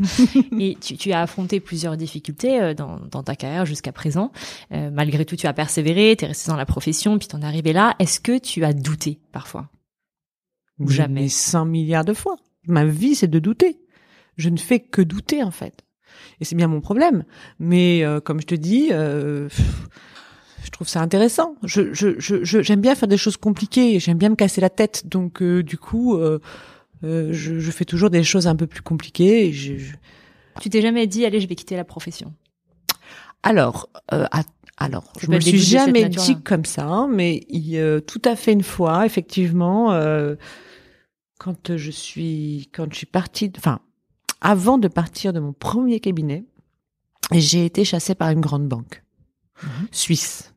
et 0.60 0.76
tu, 0.82 0.98
tu, 0.98 1.12
as 1.12 1.22
affronté 1.22 1.60
plusieurs 1.60 1.98
difficultés 1.98 2.60
euh, 2.60 2.74
dans, 2.74 3.00
dans 3.12 3.22
ta 3.22 3.36
carrière 3.36 3.68
jusqu'à 3.68 3.92
présent. 3.92 4.32
Euh, 4.72 4.90
malgré 4.90 5.24
tout, 5.24 5.36
tu 5.36 5.46
as 5.46 5.54
persévéré, 5.54 6.16
tu 6.18 6.26
es 6.26 6.30
resté 6.30 6.50
dans 6.50 6.58
la 6.58 6.66
profession, 6.66 7.20
puis 7.20 7.28
t'en 7.28 7.44
es 7.44 7.46
arrivé 7.46 7.74
là. 7.74 7.94
Est-ce 8.00 8.20
que 8.20 8.40
tu 8.40 8.66
as 8.66 8.74
douté 8.74 9.20
parfois? 9.34 9.70
Ou 10.80 10.90
jamais? 10.90 11.30
100 11.30 11.66
milliards 11.66 12.06
de 12.06 12.16
fois. 12.16 12.38
Ma 12.66 12.86
vie, 12.86 13.14
c'est 13.14 13.28
de 13.28 13.38
douter. 13.38 13.78
Je 14.36 14.50
ne 14.50 14.58
fais 14.58 14.80
que 14.80 15.04
douter, 15.04 15.44
en 15.44 15.52
fait 15.52 15.85
et 16.40 16.46
c'est 16.46 16.56
bien 16.56 16.68
mon 16.68 16.82
problème. 16.82 17.24
Mais 17.60 18.04
euh, 18.04 18.20
comme 18.20 18.42
je 18.42 18.46
te 18.46 18.56
dis, 18.56 18.90
euh, 18.92 19.50
je 20.64 20.70
trouve 20.72 20.88
ça 20.88 21.02
intéressant. 21.02 21.56
Je, 21.64 21.94
je, 21.94 22.20
je, 22.20 22.62
j'aime 22.62 22.82
bien 22.82 22.96
faire 22.96 23.08
des 23.08 23.18
choses 23.18 23.38
compliquées. 23.38 24.00
J'aime 24.00 24.18
bien 24.18 24.30
me 24.30 24.36
casser 24.36 24.62
la 24.62 24.70
tête. 24.70 25.08
Donc 25.08 25.42
euh, 25.42 25.64
du 25.64 25.78
coup, 25.78 26.18
euh, 26.18 26.40
je, 27.02 27.60
je, 27.60 27.72
fais 27.72 27.86
toujours 27.86 28.10
des 28.10 28.24
choses 28.24 28.48
un 28.48 28.56
peu 28.56 28.68
plus 28.68 28.82
compliquées. 28.82 29.48
Et 29.48 29.54
je, 29.54 29.74
Tu 30.62 30.70
t'es 30.70 30.82
jamais 30.82 31.08
dit, 31.08 31.26
allez, 31.26 31.40
je 31.40 31.48
vais 31.48 31.56
quitter 31.56 31.76
la 31.76 31.86
profession 31.86 32.34
Alors, 33.44 33.90
à, 34.10 34.44
alors, 34.78 35.14
je 35.22 35.30
me 35.30 35.40
suis 35.40 35.60
jamais 35.60 36.10
dit 36.10 36.42
comme 36.42 36.66
ça, 36.66 36.86
hein, 36.86 37.08
mais 37.08 37.46
il, 37.50 38.02
tout 38.08 38.22
à 38.26 38.36
fait 38.36 38.52
une 38.52 38.64
fois, 38.64 39.06
effectivement, 39.06 39.98
quand 41.40 41.78
je 41.78 41.92
suis, 41.92 42.70
quand 42.74 42.92
je 42.92 42.98
suis 42.98 43.06
partie, 43.06 43.52
enfin, 43.58 43.80
avant 44.42 44.78
de 44.78 44.88
partir 44.88 45.34
de 45.34 45.40
mon 45.40 45.54
premier 45.54 46.00
cabinet, 46.00 46.46
j'ai 47.32 47.66
été 47.66 47.86
chassée 47.86 48.16
par 48.16 48.30
une 48.30 48.42
grande 48.42 48.68
banque 48.68 49.04
mhm. 49.64 49.88
suisse. 49.92 50.54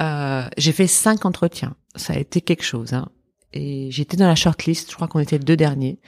Euh, 0.00 0.48
j'ai 0.56 0.72
fait 0.72 0.86
cinq 0.86 1.24
entretiens. 1.24 1.76
Ça 1.96 2.14
a 2.14 2.18
été 2.18 2.40
quelque 2.40 2.64
chose. 2.64 2.92
Hein. 2.92 3.08
Et 3.52 3.90
j'étais 3.90 4.16
dans 4.16 4.26
la 4.26 4.34
shortlist. 4.34 4.90
Je 4.90 4.94
crois 4.94 5.08
qu'on 5.08 5.18
était 5.18 5.38
deux 5.38 5.56
derniers. 5.56 5.98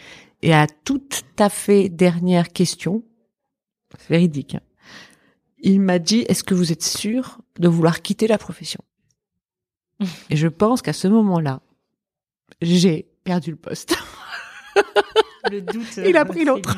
Et 0.43 0.55
à 0.55 0.67
toute 0.67 1.25
à 1.39 1.49
fait 1.49 1.89
dernière 1.89 2.49
question, 2.49 3.03
c'est 3.99 4.09
véridique, 4.09 4.55
hein, 4.55 4.61
il 5.63 5.81
m'a 5.81 5.99
dit 5.99 6.25
Est-ce 6.29 6.45
que 6.45 6.55
vous 6.55 6.73
êtes 6.73 6.83
sûr 6.83 7.41
de 7.59 7.69
vouloir 7.69 8.03
quitter 8.03 8.27
la 8.27 8.39
profession? 8.39 8.83
Et 10.31 10.37
je 10.37 10.49
pense 10.49 10.83
qu'à 10.83 10.93
ce 10.93 11.09
moment-là, 11.09 11.61
j'ai 12.63 13.09
perdu 13.25 13.51
le 13.51 13.57
poste. 13.57 13.97
Le 15.51 15.61
doute. 15.61 16.01
Il 16.05 16.17
a 16.17 16.25
pris 16.25 16.45
l'autre. 16.45 16.77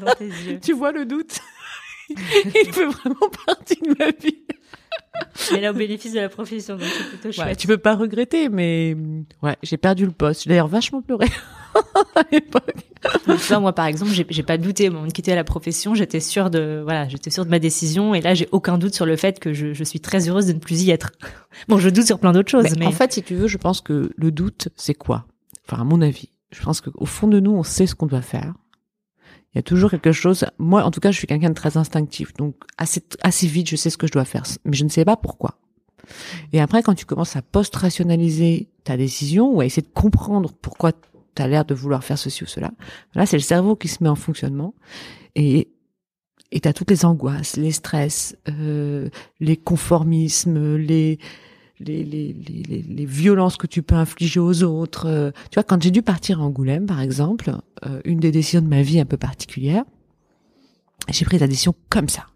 tu 0.62 0.72
vois 0.72 0.92
le 0.92 1.04
doute? 1.04 1.40
Il 2.08 2.72
fait 2.72 2.86
vraiment 2.86 3.30
partie 3.46 3.80
de 3.80 3.96
ma 3.98 4.10
vie. 4.10 4.42
Mais 5.52 5.60
là, 5.60 5.70
au 5.70 5.74
bénéfice 5.74 6.12
de 6.12 6.20
la 6.20 6.28
profession, 6.28 6.76
donc 6.76 6.86
c'est 6.86 7.08
plutôt 7.08 7.32
chouette. 7.32 7.46
Ouais, 7.46 7.56
tu 7.56 7.66
peux 7.66 7.78
pas 7.78 7.94
regretter, 7.94 8.48
mais 8.48 8.96
ouais, 9.42 9.56
j'ai 9.62 9.76
perdu 9.76 10.04
le 10.04 10.12
poste. 10.12 10.44
J'ai 10.44 10.50
d'ailleurs 10.50 10.68
vachement 10.68 11.02
pleuré 11.02 11.26
à 12.14 12.22
l'époque. 12.30 12.74
moi, 13.60 13.72
par 13.72 13.86
exemple, 13.86 14.10
j'ai 14.12 14.42
pas 14.42 14.58
douté 14.58 14.88
au 14.88 14.92
moment 14.92 15.06
de 15.06 15.12
quitter 15.12 15.34
la 15.34 15.44
profession. 15.44 15.94
J'étais 15.94 16.20
sûre 16.20 16.50
de, 16.50 16.80
voilà, 16.82 17.08
j'étais 17.08 17.30
sûre 17.30 17.44
de 17.44 17.50
ma 17.50 17.58
décision. 17.58 18.14
Et 18.14 18.20
là, 18.20 18.34
j'ai 18.34 18.48
aucun 18.52 18.78
doute 18.78 18.94
sur 18.94 19.06
le 19.06 19.16
fait 19.16 19.38
que 19.38 19.52
je, 19.52 19.72
je, 19.72 19.84
suis 19.84 20.00
très 20.00 20.28
heureuse 20.28 20.46
de 20.46 20.52
ne 20.52 20.58
plus 20.58 20.82
y 20.82 20.90
être. 20.90 21.12
Bon, 21.68 21.78
je 21.78 21.88
doute 21.88 22.06
sur 22.06 22.18
plein 22.18 22.32
d'autres 22.32 22.50
choses, 22.50 22.76
mais... 22.78 22.86
En 22.86 22.92
fait, 22.92 23.12
si 23.12 23.22
tu 23.22 23.34
veux, 23.34 23.48
je 23.48 23.58
pense 23.58 23.80
que 23.80 24.10
le 24.16 24.30
doute, 24.30 24.68
c'est 24.76 24.94
quoi? 24.94 25.26
Enfin, 25.68 25.82
à 25.82 25.84
mon 25.84 26.00
avis, 26.00 26.30
je 26.52 26.62
pense 26.62 26.80
qu'au 26.80 27.06
fond 27.06 27.28
de 27.28 27.40
nous, 27.40 27.52
on 27.52 27.62
sait 27.62 27.86
ce 27.86 27.94
qu'on 27.94 28.06
doit 28.06 28.22
faire. 28.22 28.54
Il 29.52 29.56
y 29.56 29.58
a 29.58 29.62
toujours 29.62 29.90
quelque 29.90 30.12
chose. 30.12 30.46
Moi, 30.58 30.82
en 30.82 30.90
tout 30.90 31.00
cas, 31.00 31.10
je 31.10 31.18
suis 31.18 31.26
quelqu'un 31.26 31.50
de 31.50 31.54
très 31.54 31.76
instinctif, 31.76 32.32
donc 32.34 32.56
assez 32.78 33.02
assez 33.22 33.46
vite, 33.46 33.68
je 33.68 33.76
sais 33.76 33.90
ce 33.90 33.98
que 33.98 34.06
je 34.06 34.12
dois 34.12 34.24
faire, 34.24 34.44
mais 34.64 34.76
je 34.76 34.84
ne 34.84 34.88
sais 34.88 35.04
pas 35.04 35.16
pourquoi. 35.16 35.58
Et 36.52 36.60
après, 36.60 36.82
quand 36.82 36.94
tu 36.94 37.04
commences 37.04 37.36
à 37.36 37.42
post-rationaliser 37.42 38.68
ta 38.84 38.96
décision 38.96 39.50
ou 39.50 39.60
à 39.60 39.66
essayer 39.66 39.82
de 39.82 39.92
comprendre 39.92 40.52
pourquoi 40.52 40.92
tu 40.92 41.42
as 41.42 41.48
l'air 41.48 41.64
de 41.64 41.74
vouloir 41.74 42.02
faire 42.02 42.18
ceci 42.18 42.44
ou 42.44 42.46
cela, 42.46 42.72
là, 43.14 43.26
c'est 43.26 43.36
le 43.36 43.42
cerveau 43.42 43.76
qui 43.76 43.88
se 43.88 44.02
met 44.02 44.08
en 44.08 44.16
fonctionnement 44.16 44.74
et 45.34 45.68
et 46.54 46.60
t'as 46.60 46.74
toutes 46.74 46.90
les 46.90 47.06
angoisses, 47.06 47.56
les 47.56 47.72
stress, 47.72 48.36
euh, 48.50 49.08
les 49.40 49.56
conformismes, 49.56 50.76
les 50.76 51.18
les, 51.84 52.04
les, 52.04 52.32
les, 52.32 52.82
les, 52.82 53.06
violences 53.06 53.56
que 53.56 53.66
tu 53.66 53.82
peux 53.82 53.94
infliger 53.94 54.40
aux 54.40 54.62
autres. 54.62 55.06
Euh, 55.06 55.30
tu 55.50 55.54
vois, 55.54 55.62
quand 55.62 55.82
j'ai 55.82 55.90
dû 55.90 56.02
partir 56.02 56.40
à 56.40 56.44
Angoulême, 56.44 56.86
par 56.86 57.00
exemple, 57.00 57.52
euh, 57.86 58.00
une 58.04 58.20
des 58.20 58.30
décisions 58.30 58.62
de 58.62 58.68
ma 58.68 58.82
vie 58.82 59.00
un 59.00 59.04
peu 59.04 59.16
particulière, 59.16 59.84
j'ai 61.08 61.24
pris 61.24 61.38
la 61.38 61.46
décision 61.46 61.74
comme 61.88 62.08
ça. 62.08 62.26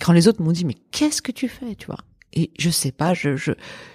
quand 0.00 0.12
les 0.12 0.28
autres 0.28 0.42
m'ont 0.42 0.52
dit, 0.52 0.64
mais 0.64 0.76
qu'est-ce 0.90 1.22
que 1.22 1.32
tu 1.32 1.48
fais, 1.48 1.74
tu 1.74 1.86
vois? 1.86 1.98
Et 2.32 2.50
je 2.58 2.70
sais 2.70 2.92
pas, 2.92 3.14
je, 3.14 3.36
je 3.36 3.52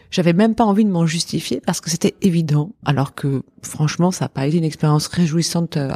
j'avais 0.10 0.34
même 0.34 0.55
pas 0.55 0.65
envie 0.65 0.84
de 0.84 0.89
m'en 0.89 1.05
justifier 1.05 1.62
parce 1.62 1.79
que 1.79 1.89
c'était 1.89 2.15
évident, 2.22 2.74
alors 2.86 3.15
que 3.15 3.43
franchement, 3.62 4.12
ça 4.12 4.25
n'a 4.25 4.29
pas 4.29 4.46
été 4.46 4.58
une 4.58 4.63
expérience 4.63 5.08
réjouissante 5.08 5.77
euh, 5.77 5.91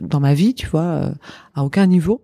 dans 0.00 0.20
ma 0.20 0.34
vie, 0.34 0.54
tu 0.54 0.66
vois, 0.66 1.12
à 1.54 1.64
aucun 1.64 1.86
niveau. 1.86 2.22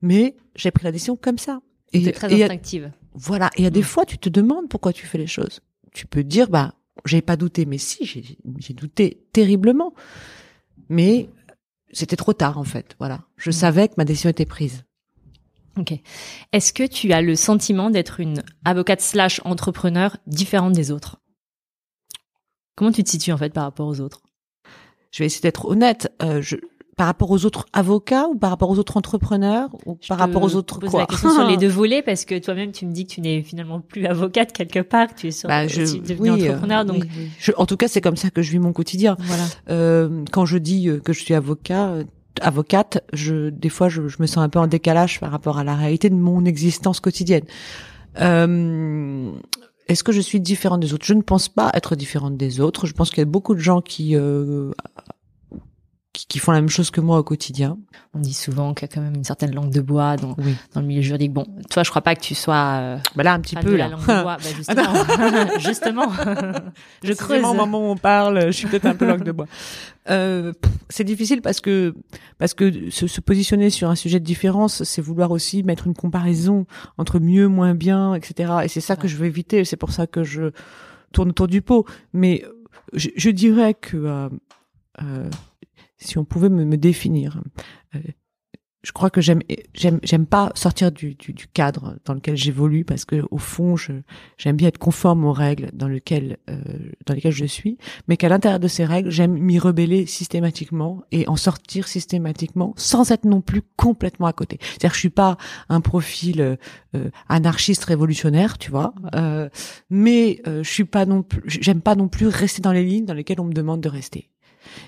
Mais 0.00 0.36
j'ai 0.56 0.70
pris 0.70 0.84
la 0.84 0.92
décision 0.92 1.16
comme 1.16 1.38
ça. 1.38 1.60
Et 1.92 2.10
très 2.12 2.42
instinctive. 2.42 2.90
Voilà. 3.14 3.50
Et 3.56 3.66
a 3.66 3.70
des 3.70 3.80
mm. 3.80 3.84
fois, 3.84 4.04
tu 4.06 4.18
te 4.18 4.28
demandes 4.28 4.68
pourquoi 4.68 4.92
tu 4.92 5.06
fais 5.06 5.18
les 5.18 5.26
choses. 5.26 5.60
Tu 5.92 6.06
peux 6.06 6.24
dire, 6.24 6.48
bah, 6.48 6.74
j'ai 7.04 7.22
pas 7.22 7.36
douté, 7.36 7.66
mais 7.66 7.78
si, 7.78 8.06
j'ai 8.06 8.74
douté 8.74 9.26
terriblement. 9.32 9.94
Mais 10.88 11.28
c'était 11.92 12.16
trop 12.16 12.32
tard 12.32 12.58
en 12.58 12.64
fait. 12.64 12.96
Voilà, 12.98 13.20
je 13.36 13.50
mmh. 13.50 13.52
savais 13.52 13.88
que 13.88 13.94
ma 13.96 14.04
décision 14.04 14.30
était 14.30 14.46
prise. 14.46 14.84
Ok. 15.78 15.94
Est-ce 16.52 16.72
que 16.72 16.86
tu 16.86 17.12
as 17.12 17.22
le 17.22 17.34
sentiment 17.34 17.90
d'être 17.90 18.20
une 18.20 18.42
avocate 18.64 19.00
slash 19.00 19.40
entrepreneur 19.44 20.16
différente 20.26 20.72
des 20.72 20.90
autres? 20.90 21.18
Comment 22.74 22.92
tu 22.92 23.04
te 23.04 23.10
situes 23.10 23.32
en 23.32 23.38
fait 23.38 23.52
par 23.52 23.64
rapport 23.64 23.86
aux 23.86 24.00
autres? 24.00 24.22
Je 25.12 25.22
vais 25.22 25.26
essayer 25.26 25.42
d'être 25.42 25.66
honnête. 25.66 26.12
Euh, 26.22 26.42
je, 26.42 26.56
par 26.96 27.06
rapport 27.06 27.30
aux 27.30 27.46
autres 27.46 27.66
avocats 27.72 28.28
ou 28.28 28.36
par 28.36 28.50
rapport 28.50 28.68
aux 28.70 28.78
autres 28.78 28.96
entrepreneurs 28.96 29.70
ou 29.86 29.96
par 30.08 30.18
rapport 30.18 30.42
aux 30.42 30.54
autres 30.56 30.78
quoi 30.80 31.00
la 31.00 31.06
question 31.06 31.30
sur 31.30 31.46
les 31.46 31.56
deux 31.58 31.68
volets 31.68 32.02
parce 32.02 32.24
que 32.24 32.38
toi-même 32.38 32.72
tu 32.72 32.86
me 32.86 32.92
dis 32.92 33.06
que 33.06 33.12
tu 33.12 33.20
n'es 33.22 33.42
finalement 33.42 33.80
plus 33.80 34.06
avocate 34.06 34.52
quelque 34.52 34.80
part, 34.80 35.14
tu 35.14 35.28
es 35.28 35.30
sur 35.30 35.48
bah, 35.48 35.66
je, 35.66 35.80
devenu 35.80 36.30
oui, 36.30 36.48
entrepreneur 36.48 36.84
donc 36.84 37.04
en 37.56 37.66
tout 37.66 37.76
cas 37.76 37.88
c'est 37.88 38.00
comme 38.00 38.16
ça 38.16 38.30
que 38.30 38.42
je 38.42 38.50
vis 38.50 38.58
mon 38.58 38.72
quotidien. 38.72 39.16
Voilà. 39.20 39.44
Euh, 39.70 40.24
quand 40.32 40.44
je 40.44 40.58
dis 40.58 40.88
euh, 40.88 41.00
que 41.00 41.12
je 41.12 41.22
suis 41.22 41.34
avocat 41.34 41.88
euh, 41.88 42.04
avocate, 42.40 43.02
je 43.12 43.50
des 43.50 43.68
fois 43.68 43.88
je, 43.88 44.08
je, 44.08 44.16
me 44.20 44.26
sens 44.26 44.38
un 44.38 44.48
peu 44.48 44.58
en 44.58 44.66
décalage 44.66 45.20
par 45.20 45.30
rapport 45.30 45.58
à 45.58 45.64
la 45.64 45.74
réalité 45.74 46.10
de 46.10 46.14
mon 46.14 46.44
existence 46.44 47.00
quotidienne. 47.00 47.44
Euh, 48.20 49.32
est-ce 49.88 50.04
que 50.04 50.12
je 50.12 50.20
suis 50.20 50.40
différente 50.40 50.80
des 50.80 50.94
autres? 50.94 51.04
Je 51.04 51.14
ne 51.14 51.22
pense 51.22 51.48
pas 51.48 51.70
être 51.74 51.96
différente 51.96 52.36
des 52.36 52.60
autres. 52.60 52.86
Je 52.86 52.92
pense 52.92 53.10
qu'il 53.10 53.18
y 53.18 53.22
a 53.22 53.26
beaucoup 53.26 53.54
de 53.54 53.60
gens 53.60 53.80
qui 53.80 54.16
euh, 54.16 54.70
qui, 56.28 56.38
font 56.38 56.52
la 56.52 56.60
même 56.60 56.70
chose 56.70 56.90
que 56.90 57.00
moi 57.00 57.18
au 57.18 57.22
quotidien. 57.22 57.78
On 58.14 58.18
dit 58.18 58.34
souvent 58.34 58.74
qu'il 58.74 58.88
y 58.88 58.90
a 58.90 58.94
quand 58.94 59.00
même 59.00 59.14
une 59.14 59.24
certaine 59.24 59.54
langue 59.54 59.72
de 59.72 59.80
bois 59.80 60.16
dans, 60.16 60.36
dans 60.74 60.80
le 60.80 60.86
milieu 60.86 61.02
juridique. 61.02 61.32
Bon, 61.32 61.46
toi, 61.70 61.82
je 61.82 61.90
crois 61.90 62.02
pas 62.02 62.14
que 62.14 62.20
tu 62.20 62.34
sois. 62.34 62.78
Euh, 62.80 62.98
bah 63.16 63.22
là, 63.22 63.32
un 63.34 63.40
petit 63.40 63.56
peu 63.56 63.76
là. 63.76 63.88
La 63.88 63.96
langue 63.96 64.00
de 64.00 64.22
bois. 64.22 64.36
Bah 64.36 64.48
justement, 64.56 65.58
justement. 65.58 66.12
je 67.02 67.12
creuse. 67.12 67.44
Au 67.44 67.54
moment 67.54 67.80
où 67.80 67.90
on 67.90 67.96
parle, 67.96 68.46
je 68.46 68.52
suis 68.52 68.68
peut-être 68.68 68.86
un 68.86 68.94
peu 68.94 69.06
langue 69.06 69.24
de 69.24 69.32
bois. 69.32 69.46
Euh, 70.10 70.52
c'est 70.88 71.04
difficile 71.04 71.42
parce 71.42 71.60
que 71.60 71.94
parce 72.38 72.54
que 72.54 72.90
se, 72.90 73.06
se, 73.06 73.20
positionner 73.20 73.70
sur 73.70 73.88
un 73.88 73.94
sujet 73.94 74.18
de 74.18 74.24
différence, 74.24 74.82
c'est 74.82 75.00
vouloir 75.00 75.30
aussi 75.30 75.62
mettre 75.62 75.86
une 75.86 75.94
comparaison 75.94 76.66
entre 76.98 77.20
mieux, 77.20 77.46
moins 77.46 77.74
bien, 77.74 78.14
etc. 78.14 78.52
Et 78.64 78.68
c'est 78.68 78.80
ça 78.80 78.96
que 78.96 79.06
je 79.06 79.16
veux 79.16 79.26
éviter. 79.26 79.64
C'est 79.64 79.76
pour 79.76 79.92
ça 79.92 80.06
que 80.06 80.24
je 80.24 80.50
tourne 81.12 81.30
autour 81.30 81.46
du 81.46 81.62
pot. 81.62 81.86
Mais 82.12 82.44
je, 82.92 83.10
je 83.16 83.30
dirais 83.30 83.74
que 83.74 83.96
euh, 83.96 84.28
euh 85.02 85.30
si 86.02 86.18
on 86.18 86.24
pouvait 86.24 86.48
me, 86.48 86.64
me 86.64 86.76
définir. 86.76 87.42
Euh, 87.94 88.00
je 88.82 88.90
crois 88.90 89.10
que 89.10 89.20
j'aime 89.20 89.40
j'aime 89.74 90.00
j'aime 90.02 90.26
pas 90.26 90.50
sortir 90.54 90.90
du, 90.90 91.14
du, 91.14 91.32
du, 91.32 91.46
cadre 91.46 91.98
dans 92.04 92.14
lequel 92.14 92.36
j'évolue 92.36 92.84
parce 92.84 93.04
que 93.04 93.22
au 93.30 93.38
fond 93.38 93.76
je 93.76 93.92
j'aime 94.38 94.56
bien 94.56 94.68
être 94.68 94.78
conforme 94.78 95.24
aux 95.24 95.32
règles 95.32 95.70
dans 95.72 95.86
lesquelles 95.88 96.38
euh, 96.50 96.60
dans 97.06 97.14
lesquelles 97.14 97.32
je 97.32 97.44
suis 97.44 97.78
mais 98.08 98.16
qu'à 98.16 98.28
l'intérieur 98.28 98.58
de 98.58 98.68
ces 98.68 98.84
règles 98.84 99.10
j'aime 99.10 99.38
m'y 99.38 99.58
rebeller 99.58 100.06
systématiquement 100.06 101.02
et 101.12 101.28
en 101.28 101.36
sortir 101.36 101.86
systématiquement 101.86 102.74
sans 102.76 103.10
être 103.12 103.24
non 103.24 103.40
plus 103.40 103.62
complètement 103.76 104.26
à 104.26 104.32
côté 104.32 104.58
c'est-à-dire 104.60 104.90
que 104.90 104.96
je 104.96 105.00
suis 105.00 105.10
pas 105.10 105.36
un 105.68 105.80
profil 105.80 106.58
euh, 106.94 107.10
anarchiste 107.28 107.84
révolutionnaire 107.84 108.58
tu 108.58 108.70
vois 108.70 108.94
euh, 109.14 109.48
mais 109.90 110.42
euh, 110.48 110.64
je 110.64 110.70
suis 110.70 110.84
pas 110.84 111.06
non 111.06 111.22
plus 111.22 111.42
j'aime 111.46 111.82
pas 111.82 111.94
non 111.94 112.08
plus 112.08 112.26
rester 112.26 112.62
dans 112.62 112.72
les 112.72 112.84
lignes 112.84 113.06
dans 113.06 113.14
lesquelles 113.14 113.40
on 113.40 113.44
me 113.44 113.52
demande 113.52 113.80
de 113.80 113.88
rester 113.88 114.31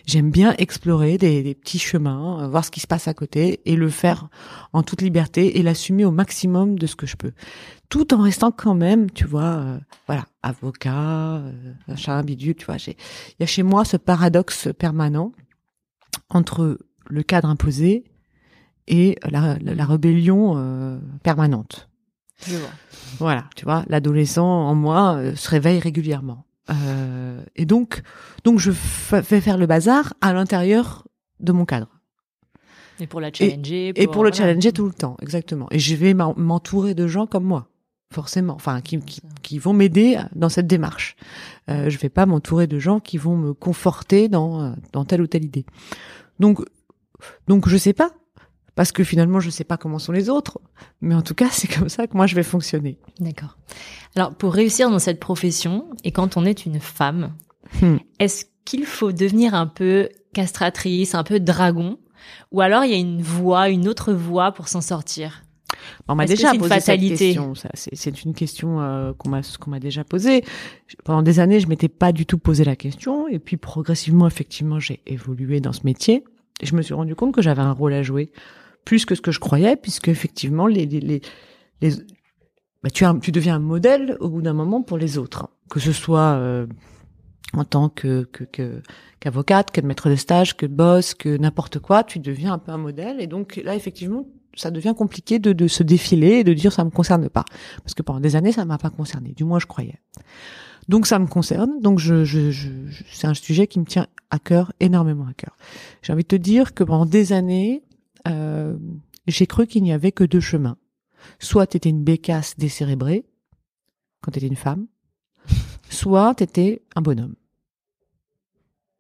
J'aime 0.07 0.31
bien 0.31 0.55
explorer 0.59 1.19
des, 1.19 1.55
petits 1.55 1.79
chemins, 1.79 2.43
euh, 2.43 2.49
voir 2.49 2.65
ce 2.65 2.71
qui 2.71 2.81
se 2.81 2.87
passe 2.87 3.09
à 3.09 3.15
côté 3.15 3.61
et 3.65 3.77
le 3.77 3.89
faire 3.89 4.29
en 4.73 4.83
toute 4.83 5.03
liberté 5.03 5.59
et 5.59 5.63
l'assumer 5.63 6.05
au 6.05 6.11
maximum 6.11 6.79
de 6.79 6.87
ce 6.87 6.97
que 6.97 7.07
je 7.07 7.17
peux, 7.17 7.33
tout 7.89 8.13
en 8.13 8.23
restant 8.23 8.51
quand 8.51 8.75
même, 8.75 9.11
tu 9.11 9.25
vois, 9.25 9.43
euh, 9.43 9.79
voilà, 10.07 10.27
avocat, 10.43 11.37
euh, 11.37 11.53
machin, 11.87 12.23
bidule, 12.23 12.57
tu 12.57 12.67
vois. 12.67 12.77
J'ai, 12.77 12.97
il 13.31 13.37
y 13.41 13.43
a 13.45 13.47
chez 13.47 13.63
moi 13.63 13.85
ce 13.85 13.97
paradoxe 13.97 14.69
permanent 14.77 15.31
entre 16.29 16.79
le 17.07 17.23
cadre 17.23 17.49
imposé 17.49 18.03
et 18.89 19.17
la, 19.31 19.57
la, 19.61 19.87
rébellion 19.87 20.55
euh, 20.57 20.99
permanente. 21.23 21.89
Je 22.45 22.57
vois. 22.57 22.71
Voilà, 23.19 23.45
tu 23.55 23.65
vois, 23.65 23.85
l'adolescent 23.89 24.45
en 24.45 24.75
moi 24.75 25.21
se 25.37 25.49
réveille 25.49 25.79
régulièrement. 25.79 26.45
Euh, 26.71 27.43
et 27.57 27.67
donc, 27.67 28.03
donc 28.45 28.59
je 28.59 28.73
fais 28.73 29.41
faire 29.41 29.59
le 29.59 29.67
bazar 29.67 30.15
à 30.21 30.33
l'intérieur 30.33 31.07
de 31.41 31.53
mon 31.53 31.65
cadre. 31.65 31.89
Et 33.01 33.07
pour 33.07 33.21
la 33.21 33.33
challenger. 33.33 33.93
Et 33.97 34.07
pour, 34.07 34.25
le 34.25 34.33
challenger 34.33 34.73
tout 34.73 34.87
le 34.87 34.93
temps, 34.93 35.17
exactement. 35.21 35.67
Et 35.71 35.79
je 35.79 35.97
vais 35.97 36.15
m'entourer 36.15 36.95
de 36.95 37.09
gens 37.09 37.27
comme 37.27 37.45
moi, 37.45 37.69
forcément, 38.13 38.55
enfin 38.55 38.81
qui, 38.81 39.01
qui, 39.01 39.21
qui 39.43 39.59
vont 39.59 39.73
m'aider 39.73 40.19
dans 40.35 40.49
cette 40.49 40.69
démarche. 40.69 41.17
Euh, 41.69 41.91
je 41.91 41.99
vais 41.99 42.09
pas 42.09 42.25
m'entourer 42.25 42.67
de 42.67 42.79
gens 42.79 43.01
qui 43.01 43.19
vont 43.19 43.37
me 43.37 43.53
conforter 43.53 44.29
dans 44.29 44.77
dans 44.93 45.05
telle 45.05 45.23
ou 45.23 45.27
telle 45.27 45.45
idée. 45.45 45.67
Donc 46.39 46.61
donc 47.49 47.69
je 47.69 47.77
sais 47.77 47.95
pas 47.95 48.13
parce 48.75 48.93
que 48.93 49.05
finalement 49.05 49.41
je 49.41 49.51
sais 49.51 49.65
pas 49.65 49.77
comment 49.77 49.99
sont 49.99 50.13
les 50.13 50.29
autres, 50.29 50.61
mais 51.01 51.15
en 51.15 51.23
tout 51.23 51.35
cas 51.35 51.49
c'est 51.53 51.69
comme 51.69 51.89
ça 51.89 52.07
que 52.07 52.17
moi 52.17 52.27
je 52.27 52.35
vais 52.35 52.43
fonctionner. 52.43 52.99
D'accord. 53.21 53.57
Alors 54.17 54.35
pour 54.35 54.55
réussir 54.55 54.91
dans 54.91 54.99
cette 54.99 55.21
profession 55.21 55.87
et 56.05 56.13
quand 56.13 56.37
on 56.37 56.45
est 56.45 56.67
une 56.67 56.81
femme, 56.81 57.33
hmm. 57.83 57.97
est-ce 58.19 58.47
qu'il 58.65 58.87
faut 58.87 59.13
devenir 59.13 59.55
un 59.55 59.67
peu 59.67 60.09
castratrice, 60.33 61.15
un 61.15 61.25
peu 61.25 61.41
dragon, 61.41 61.99
ou 62.51 62.61
alors 62.61 62.85
il 62.85 62.91
y 62.91 62.95
a 62.95 62.99
une 62.99 63.23
voie, 63.23 63.69
une 63.69 63.89
autre 63.89 64.13
voie 64.13 64.53
pour 64.53 64.69
s'en 64.69 64.81
sortir? 64.81 65.43
On 66.09 66.15
m'a 66.15 66.27
déjà 66.27 66.55
posé 66.55 66.81
cette 66.81 67.01
question. 67.01 67.53
C'est 67.75 68.25
une 68.25 68.35
question 68.35 68.81
euh, 68.81 69.13
qu'on 69.13 69.29
m'a 69.29 69.41
qu'on 69.61 69.71
m'a 69.71 69.81
déjà 69.81 70.05
posée. 70.05 70.45
Pendant 71.05 71.23
des 71.23 71.41
années, 71.41 71.61
je 71.61 71.67
m'étais 71.67 71.89
pas 71.89 72.13
du 72.13 72.27
tout 72.27 72.39
posé 72.39 72.65
la 72.65 72.77
question, 72.77 73.29
et 73.29 73.39
puis 73.39 73.57
progressivement, 73.57 74.27
effectivement, 74.27 74.79
j'ai 74.79 75.01
évolué 75.07 75.61
dans 75.61 75.73
ce 75.73 75.81
métier. 75.85 76.25
Et 76.61 76.67
je 76.67 76.77
me 76.77 76.83
suis 76.83 76.95
rendu 76.95 77.15
compte 77.15 77.35
que 77.35 77.43
j'avais 77.43 77.63
un 77.63 77.73
rôle 77.73 77.93
à 77.93 78.03
jouer 78.03 78.31
plus 78.85 79.05
que 79.05 79.15
ce 79.15 79.21
que 79.21 79.33
je 79.33 79.41
croyais, 79.41 79.77
puisque 79.77 80.09
effectivement, 80.09 80.67
les, 80.67 80.87
les, 80.87 81.01
les, 81.81 81.91
bah, 82.83 82.91
tu, 82.91 83.05
tu 83.21 83.33
deviens 83.33 83.57
un 83.57 83.61
modèle 83.61 84.17
au 84.21 84.29
bout 84.29 84.43
d'un 84.43 84.53
moment 84.53 84.83
pour 84.83 84.99
les 84.99 85.19
autres, 85.19 85.49
que 85.71 85.81
ce 85.81 85.93
soit 85.93 86.35
euh, 86.35 86.67
en 87.55 87.65
tant 87.65 87.89
que 87.89 88.29
qu'avocate, 89.21 89.71
que, 89.71 89.81
que 89.81 89.87
maître 89.87 90.11
de 90.11 90.17
stage, 90.17 90.57
que 90.57 90.67
boss, 90.67 91.15
que 91.15 91.37
n'importe 91.37 91.79
quoi, 91.79 92.05
tu 92.05 92.19
deviens 92.19 92.53
un 92.53 92.59
peu 92.59 92.73
un 92.73 92.79
modèle. 92.79 93.21
Et 93.21 93.27
donc 93.27 93.61
là, 93.65 93.75
effectivement, 93.75 94.27
ça 94.55 94.71
devient 94.71 94.95
compliqué 94.97 95.39
de, 95.39 95.53
de 95.53 95.67
se 95.67 95.83
défiler 95.83 96.41
et 96.41 96.45
de 96.45 96.53
dire 96.53 96.73
ça 96.73 96.85
me 96.85 96.91
concerne 96.91 97.29
pas, 97.29 97.45
parce 97.83 97.95
que 97.95 98.03
pendant 98.03 98.21
des 98.21 98.37
années, 98.37 98.53
ça 98.53 98.65
m'a 98.65 98.79
pas 98.79 98.91
concerné. 98.91 99.33
Du 99.33 99.45
moins, 99.45 99.59
je 99.59 99.67
croyais. 99.67 99.99
Donc 100.89 101.07
ça 101.07 101.19
me 101.19 101.27
concerne, 101.27 101.81
donc 101.81 101.99
je, 101.99 102.25
je, 102.25 102.51
je 102.51 102.69
c'est 103.11 103.27
un 103.27 103.33
sujet 103.33 103.67
qui 103.67 103.81
me 103.81 103.87
tient 103.87 104.07
à 104.31 104.39
cœur, 104.39 104.73
énormément 104.81 105.27
à 105.27 105.33
cœur. 105.33 105.57
J'ai 106.03 106.13
envie 106.13 106.25
de 106.25 106.29
te 106.29 106.37
dire 106.37 106.75
que 106.75 106.85
pendant 106.85 107.07
des 107.07 107.33
années, 107.33 107.83
euh, 108.29 108.77
j'ai 109.27 109.47
cru 109.47 109.67
qu'il 109.67 109.83
n'y 109.83 109.93
avait 109.93 110.13
que 110.13 110.25
deux 110.25 110.41
chemins. 110.41 110.77
Soit 111.39 111.67
tu 111.67 111.77
étais 111.77 111.89
une 111.91 112.05
bécasse 112.05 112.57
décérébrée, 112.59 113.25
quand 114.21 114.31
tu 114.33 114.39
étais 114.39 114.47
une 114.47 114.57
femme, 114.57 114.87
soit 115.91 116.35
tu 116.35 116.45
étais 116.45 116.83
un 116.97 117.03
bonhomme. 117.03 117.35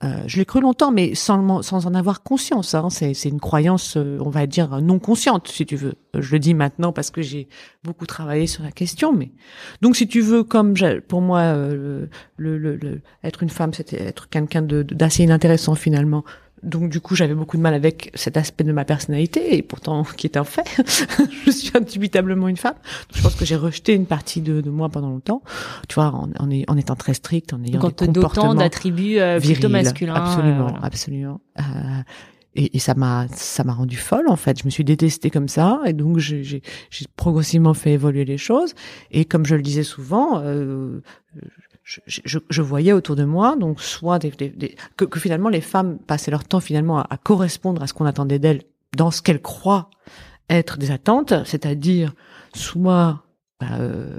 Euh, 0.04 0.22
je 0.26 0.36
l'ai 0.36 0.44
cru 0.44 0.60
longtemps, 0.60 0.90
mais 0.90 1.14
sans, 1.14 1.62
sans 1.62 1.86
en 1.86 1.94
avoir 1.94 2.22
conscience. 2.22 2.74
Hein. 2.74 2.88
C'est, 2.90 3.12
une 3.24 3.40
croyance, 3.40 3.96
euh, 3.96 4.18
on 4.20 4.28
va 4.28 4.46
dire, 4.46 4.82
non 4.82 4.98
consciente, 4.98 5.48
si 5.48 5.64
tu 5.64 5.76
veux. 5.76 5.94
Je 6.18 6.32
le 6.32 6.38
dis 6.38 6.52
maintenant 6.52 6.92
parce 6.92 7.10
que 7.10 7.22
j'ai 7.22 7.48
beaucoup 7.84 8.04
travaillé 8.04 8.46
sur 8.46 8.62
la 8.62 8.72
question. 8.72 9.12
Mais 9.12 9.32
donc, 9.80 9.96
si 9.96 10.06
tu 10.06 10.20
veux, 10.20 10.42
comme 10.42 10.74
pour 11.08 11.22
moi, 11.22 11.40
euh, 11.40 12.06
le, 12.36 12.58
le, 12.58 12.76
le, 12.76 13.00
être 13.22 13.42
une 13.42 13.48
femme, 13.48 13.72
c'était 13.72 14.02
être 14.02 14.28
quelqu'un 14.28 14.62
d'assez 14.62 15.22
inintéressant 15.22 15.74
finalement 15.74 16.24
donc 16.64 16.90
du 16.90 17.00
coup, 17.00 17.14
j'avais 17.14 17.34
beaucoup 17.34 17.56
de 17.56 17.62
mal 17.62 17.74
avec 17.74 18.10
cet 18.14 18.36
aspect 18.36 18.64
de 18.64 18.72
ma 18.72 18.84
personnalité, 18.84 19.56
et 19.56 19.62
pourtant, 19.62 20.02
qui 20.16 20.26
est 20.26 20.36
un 20.36 20.44
fait, 20.44 20.64
je 21.46 21.50
suis 21.50 21.70
indubitablement 21.74 22.48
une 22.48 22.56
femme. 22.56 22.74
je 23.14 23.22
pense 23.22 23.34
que 23.34 23.44
j'ai 23.44 23.56
rejeté 23.56 23.94
une 23.94 24.06
partie 24.06 24.40
de, 24.40 24.60
de, 24.60 24.70
moi 24.70 24.88
pendant 24.88 25.10
longtemps. 25.10 25.42
Tu 25.88 25.94
vois, 25.94 26.06
en, 26.06 26.30
en, 26.38 26.48
en 26.68 26.76
étant 26.76 26.96
très 26.96 27.14
stricte, 27.14 27.52
en 27.52 27.62
ayant 27.62 27.80
Donc, 27.80 27.98
des 27.98 28.06
comportements 28.06 28.54
d'attributs 28.54 29.18
euh, 29.18 29.40
plutôt 29.40 29.68
masculins. 29.68 30.14
Absolument, 30.14 30.68
euh, 30.68 30.80
absolument. 30.82 31.40
Euh, 31.58 31.62
et, 32.56 32.76
et, 32.76 32.78
ça 32.78 32.94
m'a 32.94 33.26
ça 33.32 33.64
m'a 33.64 33.72
rendu 33.72 33.96
folle 33.96 34.28
en 34.28 34.36
fait. 34.36 34.60
Je 34.60 34.64
me 34.64 34.70
suis 34.70 34.84
détestée 34.84 35.30
comme 35.30 35.48
ça, 35.48 35.80
et 35.86 35.92
donc 35.92 36.18
j'ai 36.18 36.62
progressivement 37.16 37.74
fait 37.74 37.92
évoluer 37.92 38.24
les 38.24 38.38
choses. 38.38 38.74
Et 39.10 39.24
comme 39.24 39.44
je 39.44 39.56
le 39.56 39.62
disais 39.62 39.82
souvent. 39.82 40.40
Euh, 40.40 41.02
je, 41.84 42.38
je, 42.48 42.62
voyais 42.62 42.92
autour 42.92 43.14
de 43.14 43.24
moi, 43.24 43.56
donc 43.56 43.80
soit 43.82 44.18
des, 44.18 44.30
des, 44.30 44.74
que, 44.96 45.04
que, 45.04 45.20
finalement 45.20 45.50
les 45.50 45.60
femmes 45.60 45.98
passaient 45.98 46.30
leur 46.30 46.44
temps 46.44 46.60
finalement 46.60 46.98
à, 46.98 47.16
correspondre 47.18 47.82
à 47.82 47.86
ce 47.86 47.92
qu'on 47.92 48.06
attendait 48.06 48.38
d'elles 48.38 48.62
dans 48.96 49.10
ce 49.10 49.20
qu'elles 49.20 49.42
croient 49.42 49.90
être 50.48 50.78
des 50.78 50.90
attentes, 50.90 51.34
c'est-à-dire 51.44 52.14
soit 52.54 53.24
bah, 53.60 53.66
euh, 53.78 54.18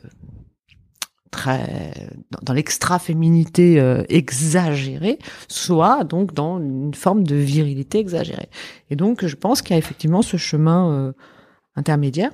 très 1.32 1.94
dans, 2.30 2.40
dans 2.44 2.54
l'extra-féminité 2.54 3.80
euh, 3.80 4.04
exagérée, 4.10 5.18
soit 5.48 6.04
donc 6.04 6.36
dans 6.36 6.60
une 6.60 6.94
forme 6.94 7.24
de 7.24 7.36
virilité 7.36 7.98
exagérée. 7.98 8.50
Et 8.92 8.96
donc 8.96 9.26
je 9.26 9.36
pense 9.36 9.64
qu'il 9.64 9.72
y 9.72 9.76
a 9.76 9.80
effectivement 9.80 10.22
ce 10.22 10.38
chemin 10.38 10.92
euh, 10.92 11.14
intermédiaire 11.76 12.32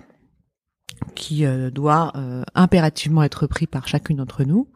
qui 1.15 1.45
euh, 1.45 1.69
doit 1.69 2.11
euh, 2.15 2.43
impérativement 2.55 3.23
être 3.23 3.47
pris 3.47 3.67
par 3.67 3.87
chacune 3.87 4.17
d'entre 4.17 4.43
nous 4.43 4.67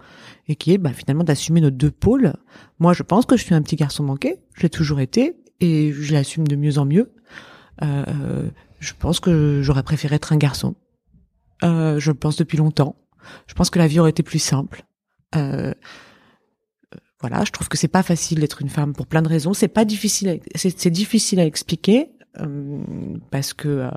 et 0.48 0.56
qui 0.56 0.74
est 0.74 0.78
bah, 0.78 0.94
finalement 0.94 1.24
d'assumer 1.24 1.62
nos 1.62 1.72
deux 1.72 1.92
pôles. 1.92 2.34
Moi, 2.80 2.94
je 2.94 3.04
pense 3.04 3.26
que 3.26 3.38
je 3.38 3.44
suis 3.44 3.56
un 3.56 3.62
petit 3.62 3.76
garçon 3.76 4.04
manqué, 4.04 4.40
j'ai 4.56 4.70
toujours 4.70 5.00
été 5.00 5.38
et 5.60 5.92
je 5.92 6.14
l'assume 6.14 6.48
de 6.48 6.56
mieux 6.56 6.78
en 6.78 6.86
mieux. 6.86 7.14
Euh, 7.84 8.50
je 8.80 8.94
pense 8.98 9.20
que 9.20 9.62
j'aurais 9.62 9.84
préféré 9.84 10.16
être 10.16 10.34
un 10.34 10.38
garçon. 10.38 10.76
Euh, 11.64 12.00
je 12.00 12.12
le 12.12 12.18
pense 12.18 12.36
depuis 12.36 12.58
longtemps. 12.58 12.96
Je 13.48 13.54
pense 13.54 13.70
que 13.70 13.80
la 13.80 13.88
vie 13.88 14.00
aurait 14.00 14.12
été 14.12 14.24
plus 14.24 14.40
simple. 14.40 14.86
Euh, 15.36 15.74
voilà, 17.22 17.44
je 17.44 17.52
trouve 17.52 17.70
que 17.70 17.78
c'est 17.78 17.88
pas 17.88 18.04
facile 18.04 18.40
d'être 18.40 18.62
une 18.62 18.70
femme 18.70 18.94
pour 18.94 19.08
plein 19.08 19.22
de 19.22 19.28
raisons. 19.28 19.54
C'est 19.54 19.68
pas 19.68 19.86
difficile, 19.86 20.42
c'est 20.54 20.90
difficile 20.90 21.40
à 21.40 21.46
expliquer 21.46 22.12
parce 23.32 23.54
que 23.54 23.90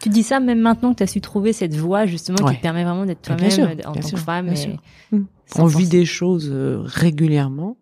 tu 0.00 0.08
dis 0.08 0.22
ça 0.22 0.40
même 0.40 0.60
maintenant 0.60 0.92
que 0.92 0.98
tu 0.98 1.02
as 1.02 1.06
su 1.06 1.20
trouver 1.20 1.52
cette 1.52 1.74
voie 1.74 2.06
justement 2.06 2.48
qui 2.48 2.56
te 2.56 2.62
permet 2.62 2.84
vraiment 2.84 3.06
d'être 3.06 3.22
toi-même 3.22 3.78
en 3.84 3.92
tant 3.92 4.00
que 4.00 4.16
femme. 4.16 4.48
Et 4.48 4.78
mmh. 5.16 5.26
On 5.56 5.66
vit 5.66 5.88
des 5.88 6.04
choses 6.04 6.50
euh, 6.50 6.80
régulièrement 6.84 7.76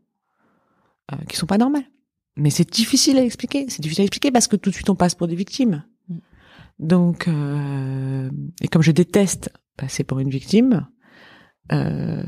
euh, 1.12 1.16
qui 1.28 1.36
sont 1.36 1.46
pas 1.46 1.58
normales. 1.58 1.84
Mais 2.36 2.50
c'est 2.50 2.70
difficile 2.70 3.18
à 3.18 3.22
expliquer. 3.22 3.66
C'est 3.68 3.80
difficile 3.80 4.02
à 4.02 4.04
expliquer 4.04 4.30
parce 4.30 4.46
que 4.48 4.56
tout 4.56 4.70
de 4.70 4.74
suite 4.74 4.90
on 4.90 4.96
passe 4.96 5.14
pour 5.14 5.28
des 5.28 5.36
victimes. 5.36 5.84
Mmh. 6.08 6.16
Donc, 6.78 7.28
euh, 7.28 8.30
et 8.60 8.68
comme 8.68 8.82
je 8.82 8.92
déteste 8.92 9.50
passer 9.76 10.04
pour 10.04 10.18
une 10.18 10.30
victime, 10.30 10.86
euh, 11.72 12.24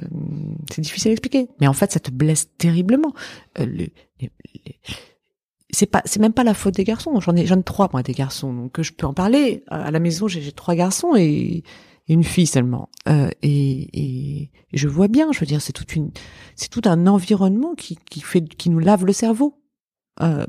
c'est 0.71 0.83
difficile 0.83 1.11
à 1.11 1.12
expliquer. 1.12 1.49
Mais 1.61 1.67
en 1.67 1.73
fait, 1.73 1.93
ça 1.93 2.00
te 2.00 2.11
blesse 2.11 2.49
terriblement. 2.59 3.12
Euh, 3.59 3.67
les, 3.67 3.93
les, 4.21 4.31
c'est 5.73 5.87
pas 5.87 6.02
c'est 6.05 6.21
même 6.21 6.33
pas 6.33 6.45
la 6.45 6.55
faute 6.55 6.75
des 6.75 6.85
garçons 6.85 7.19
j'en 7.21 7.35
ai 7.35 7.47
j'en 7.47 7.59
ai 7.59 7.62
trois 7.62 7.88
moi 7.93 8.02
des 8.02 8.12
garçons 8.12 8.52
donc 8.52 8.81
je 8.81 8.93
peux 8.93 9.07
en 9.07 9.14
parler 9.14 9.64
à 9.69 9.91
la 9.91 10.00
maison 10.00 10.29
j'ai 10.29 10.52
trois 10.52 10.75
garçons 10.75 11.14
et, 11.17 11.64
une 12.09 12.25
fille 12.25 12.49
seulement 12.49 12.91
euh, 13.09 13.31
et, 13.43 13.88
et, 13.95 14.50
je 14.75 14.88
vois 14.88 15.09
bien 15.09 15.33
je 15.33 15.41
veux 15.41 15.47
dire 15.47 15.62
c'est 15.62 15.73
toute 15.73 15.97
une 15.97 16.11
c'est 16.57 16.69
tout 16.69 16.83
un 16.85 17.07
environnement 17.07 17.75
qui 17.75 17.97
qui 18.11 18.21
fait 18.21 18.43
qui 18.43 18.69
nous 18.69 18.81
lave 18.81 19.07
le 19.07 19.14
cerveau 19.14 19.62
euh, 20.21 20.45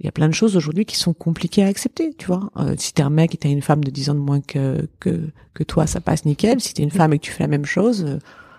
il 0.00 0.06
y 0.06 0.08
a 0.08 0.12
plein 0.12 0.28
de 0.28 0.34
choses 0.34 0.56
aujourd'hui 0.56 0.84
qui 0.84 0.96
sont 0.96 1.14
compliquées 1.14 1.62
à 1.62 1.68
accepter, 1.68 2.14
tu 2.14 2.26
vois. 2.26 2.50
Euh, 2.56 2.74
si 2.76 2.92
t'es 2.92 3.02
un 3.02 3.10
mec 3.10 3.34
et 3.34 3.38
t'as 3.38 3.48
une 3.48 3.62
femme 3.62 3.84
de 3.84 3.90
10 3.90 4.10
ans 4.10 4.14
de 4.14 4.20
moins 4.20 4.40
que, 4.40 4.88
que, 4.98 5.30
que 5.54 5.62
toi, 5.62 5.86
ça 5.86 6.00
passe 6.00 6.24
nickel. 6.24 6.60
Si 6.60 6.74
t'es 6.74 6.82
une 6.82 6.90
femme 6.90 7.12
et 7.12 7.18
que 7.18 7.24
tu 7.24 7.30
fais 7.30 7.44
la 7.44 7.48
même 7.48 7.64
chose, 7.64 8.04
euh, 8.04 8.18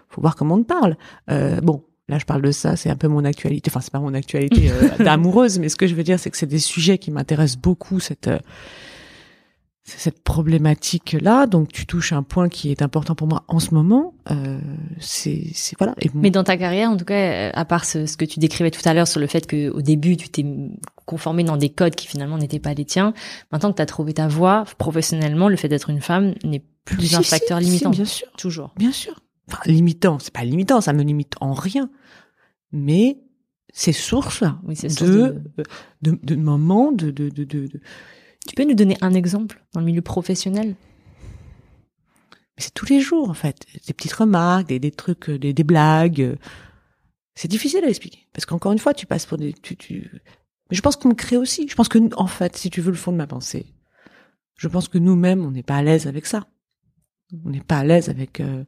faut 0.10 0.22
voir 0.22 0.36
comment 0.36 0.56
on 0.56 0.64
te 0.64 0.68
parle. 0.68 0.98
Euh, 1.30 1.60
bon, 1.62 1.84
Là, 2.08 2.20
je 2.20 2.26
parle 2.26 2.42
de 2.42 2.52
ça, 2.52 2.76
c'est 2.76 2.90
un 2.90 2.96
peu 2.96 3.08
mon 3.08 3.26
actualité. 3.26 3.72
Enfin, 3.72 3.82
c'est 3.82 3.92
pas 3.92 4.00
mon 4.00 4.14
actualité 4.14 4.72
euh, 4.72 4.90
d'amoureuse, 5.04 5.58
mais 5.60 5.70
ce 5.70 5.76
que 5.76 5.88
je 5.88 5.96
veux 5.96 6.04
dire, 6.04 6.20
c'est 6.20 6.30
que 6.30 6.38
c'est 6.38 6.46
des 6.46 6.60
sujets 6.60 6.98
qui 6.98 7.12
m'intéressent 7.12 7.60
beaucoup, 7.60 8.00
cette 8.00 8.28
euh, 8.28 8.38
cette 9.86 10.24
problématique 10.24 11.16
là. 11.22 11.46
Donc, 11.46 11.72
tu 11.72 11.86
touches 11.86 12.12
un 12.12 12.24
point 12.24 12.50
qui 12.50 12.72
est 12.72 12.82
important 12.82 13.16
pour 13.16 13.28
moi 13.28 13.44
en 13.48 13.60
ce 13.60 13.74
moment. 13.74 14.16
Euh, 14.32 14.60
c'est 15.00 15.52
voilà. 15.78 15.94
mais 16.16 16.32
dans 16.32 16.44
ta 16.44 16.58
carrière, 16.58 16.90
en 16.90 16.98
tout 16.98 17.06
cas, 17.06 17.14
euh, 17.16 17.52
à 17.54 17.66
part 17.66 17.86
ce, 17.86 18.06
ce 18.06 18.18
que 18.18 18.26
tu 18.26 18.40
décrivais 18.40 18.72
tout 18.72 18.82
à 18.86 18.94
l'heure 18.94 19.08
sur 19.08 19.20
le 19.20 19.28
fait 19.28 19.46
que 19.46 19.70
au 19.70 19.82
début, 19.82 20.18
tu 20.18 20.30
t'es 20.30 20.46
conformé 21.06 21.44
dans 21.44 21.58
des 21.58 21.70
codes 21.70 21.96
qui 21.96 22.08
finalement 22.08 22.38
n'étaient 22.38 22.60
pas 22.60 22.74
les 22.74 22.86
tiens. 22.86 23.14
Maintenant 23.52 23.72
que 23.72 23.78
tu 23.78 23.82
as 23.82 23.86
trouvé 23.86 24.14
ta 24.14 24.28
voie 24.28 24.66
professionnellement, 24.80 25.50
le 25.50 25.56
fait 25.56 25.68
d'être 25.68 25.92
une 25.92 26.02
femme 26.02 26.34
n'est 26.44 26.64
plus 26.84 27.16
un 27.16 27.22
facteur 27.22 27.60
limitant. 27.60 27.92
bien 27.92 28.06
sûr, 28.06 28.28
toujours. 28.38 28.74
Bien 28.78 28.92
sûr 28.92 29.14
enfin, 29.48 29.62
limitant, 29.66 30.20
c'est 30.20 30.34
pas 30.34 30.44
limitant, 30.44 30.82
ça 30.82 30.94
me 30.94 31.04
limite 31.04 31.36
en 31.42 31.54
rien, 31.54 31.90
mais 32.72 33.20
c'est 33.74 33.92
source, 33.92 34.44
oui, 34.64 34.76
de, 34.76 35.42
de... 36.02 36.20
De, 36.24 36.36
moments, 36.36 36.92
de, 36.92 37.12
de, 37.12 37.30
de, 37.30 37.44
de, 37.44 37.68
Tu 38.48 38.56
peux 38.56 38.64
nous 38.64 38.74
donner 38.74 38.98
un 39.02 39.14
exemple 39.14 39.64
dans 39.74 39.82
le 39.82 39.86
milieu 39.86 40.02
professionnel? 40.02 40.76
C'est 42.58 42.74
tous 42.74 42.86
les 42.86 43.02
jours 43.02 43.30
en 43.30 43.34
fait, 43.34 43.66
des 43.86 43.94
petites 43.94 44.14
remarques, 44.14 44.68
des, 44.68 44.80
des 44.80 44.92
trucs, 44.92 45.30
des, 45.30 45.52
des 45.52 45.64
blagues. 45.64 46.38
C'est 47.34 47.50
difficile 47.50 47.84
à 47.84 47.90
expliquer 47.90 48.28
parce 48.32 48.46
qu'encore 48.46 48.72
une 48.72 48.80
fois, 48.80 48.94
tu 48.94 49.06
passes 49.06 49.26
pour 49.26 49.38
des, 49.38 49.52
tu, 49.52 49.76
tu... 49.76 50.10
Mais 50.70 50.78
je 50.78 50.82
pense 50.82 50.96
qu'on 50.96 51.10
me 51.10 51.16
crée 51.16 51.36
aussi. 51.38 51.68
Je 51.68 51.76
pense 51.76 51.90
que 51.90 52.00
en 52.16 52.28
fait, 52.28 52.56
si 52.56 52.70
tu 52.70 52.80
veux 52.80 52.92
le 52.92 52.98
fond 52.98 53.12
de 53.12 53.18
ma 53.18 53.28
pensée, 53.28 53.66
je 54.58 54.70
pense 54.70 54.88
que 54.88 54.98
nous-mêmes, 54.98 55.46
on 55.46 55.52
n'est 55.52 55.64
pas 55.64 55.76
à 55.76 55.84
l'aise 55.84 56.08
avec 56.08 56.26
ça. 56.26 56.48
On 57.44 57.50
n'est 57.50 57.60
pas 57.60 57.80
à 57.80 57.84
l'aise 57.84 58.08
avec 58.08 58.40
euh, 58.40 58.64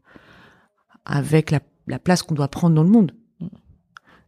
avec 1.08 1.50
la, 1.50 1.62
la 1.88 1.98
place 1.98 2.22
qu'on 2.22 2.36
doit 2.36 2.50
prendre 2.50 2.76
dans 2.76 2.84
le 2.84 2.90
monde. 2.90 3.14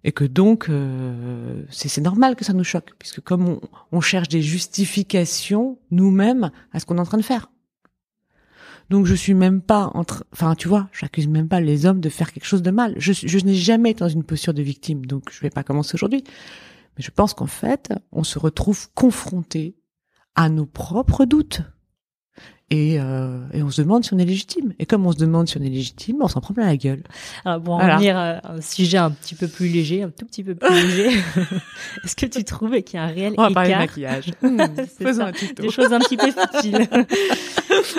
Et 0.06 0.14
que 0.14 0.24
donc, 0.24 0.70
euh, 0.70 1.64
c'est 1.70 2.00
normal 2.00 2.38
que 2.38 2.46
ça 2.46 2.54
nous 2.54 2.64
choque, 2.64 2.94
puisque 2.98 3.20
comme 3.20 3.50
on, 3.50 3.62
on 3.92 4.00
cherche 4.00 4.30
des 4.30 4.42
justifications 4.42 5.78
nous-mêmes 5.92 6.52
à 6.72 6.80
ce 6.80 6.86
qu'on 6.86 6.98
est 6.98 7.02
en 7.02 7.06
train 7.06 7.18
de 7.18 7.24
faire. 7.24 7.52
Donc 8.90 9.06
je 9.06 9.14
suis 9.14 9.34
même 9.34 9.62
pas 9.62 9.92
entre, 9.94 10.26
enfin 10.34 10.56
tu 10.56 10.68
vois, 10.68 10.90
j'accuse 10.94 11.28
même 11.28 11.48
pas 11.48 11.60
les 11.60 11.86
hommes 11.86 12.00
de 12.00 12.10
faire 12.10 12.32
quelque 12.32 12.46
chose 12.46 12.64
de 12.64 12.72
mal. 12.72 12.96
Je, 12.98 13.14
je 13.14 13.46
n'ai 13.46 13.54
jamais 13.54 13.92
été 13.92 14.00
dans 14.00 14.10
une 14.10 14.24
posture 14.24 14.54
de 14.54 14.64
victime, 14.64 15.06
donc 15.06 15.30
je 15.32 15.42
vais 15.42 15.52
pas 15.52 15.64
commencer 15.64 15.92
aujourd'hui. 15.94 16.24
Mais 16.98 17.04
je 17.04 17.12
pense 17.12 17.34
qu'en 17.34 17.46
fait, 17.46 17.94
on 18.12 18.24
se 18.24 18.40
retrouve 18.40 18.90
confronté 18.94 19.76
à 20.34 20.50
nos 20.50 20.66
propres 20.66 21.26
doutes. 21.26 21.62
Et, 22.72 23.00
euh, 23.00 23.40
et, 23.52 23.64
on 23.64 23.72
se 23.72 23.82
demande 23.82 24.04
si 24.04 24.14
on 24.14 24.20
est 24.20 24.26
légitime. 24.26 24.74
Et 24.78 24.86
comme 24.86 25.06
on 25.08 25.12
se 25.12 25.18
demande 25.18 25.48
si 25.48 25.58
on 25.58 25.62
est 25.62 25.70
légitime, 25.70 26.18
on 26.22 26.28
s'en 26.28 26.40
prend 26.40 26.54
plein 26.54 26.68
la 26.68 26.78
gueule. 26.78 27.02
Alors 27.44 27.62
pour 27.64 27.74
en 27.74 27.78
revenir 27.78 28.16
à 28.16 28.54
un 28.54 28.62
sujet 28.62 29.00
un 29.00 29.10
petit 29.10 29.34
peu 29.34 29.48
plus 29.48 29.70
léger, 29.70 30.04
un 30.04 30.12
tout 30.12 30.26
petit 30.26 30.44
peu 30.44 30.54
plus 30.54 30.70
léger, 30.74 31.18
est-ce 32.04 32.16
que 32.16 32.28
tu 32.28 32.44
trouves 32.44 32.80
qu'il 32.84 33.00
y 33.00 33.02
a 33.02 33.06
un 33.06 33.08
réel 33.08 33.34
on 33.38 33.42
va 33.42 33.50
écart 33.50 33.54
parler 33.54 33.74
de 33.74 33.78
maquillage. 33.78 34.32
Faisons 35.02 35.24
un 35.24 35.32
tuto. 35.32 35.64
Des 35.64 35.72
choses 35.72 35.92
un 35.94 36.00
petit 36.00 36.18
peu 36.18 36.32
futiles. 36.32 36.88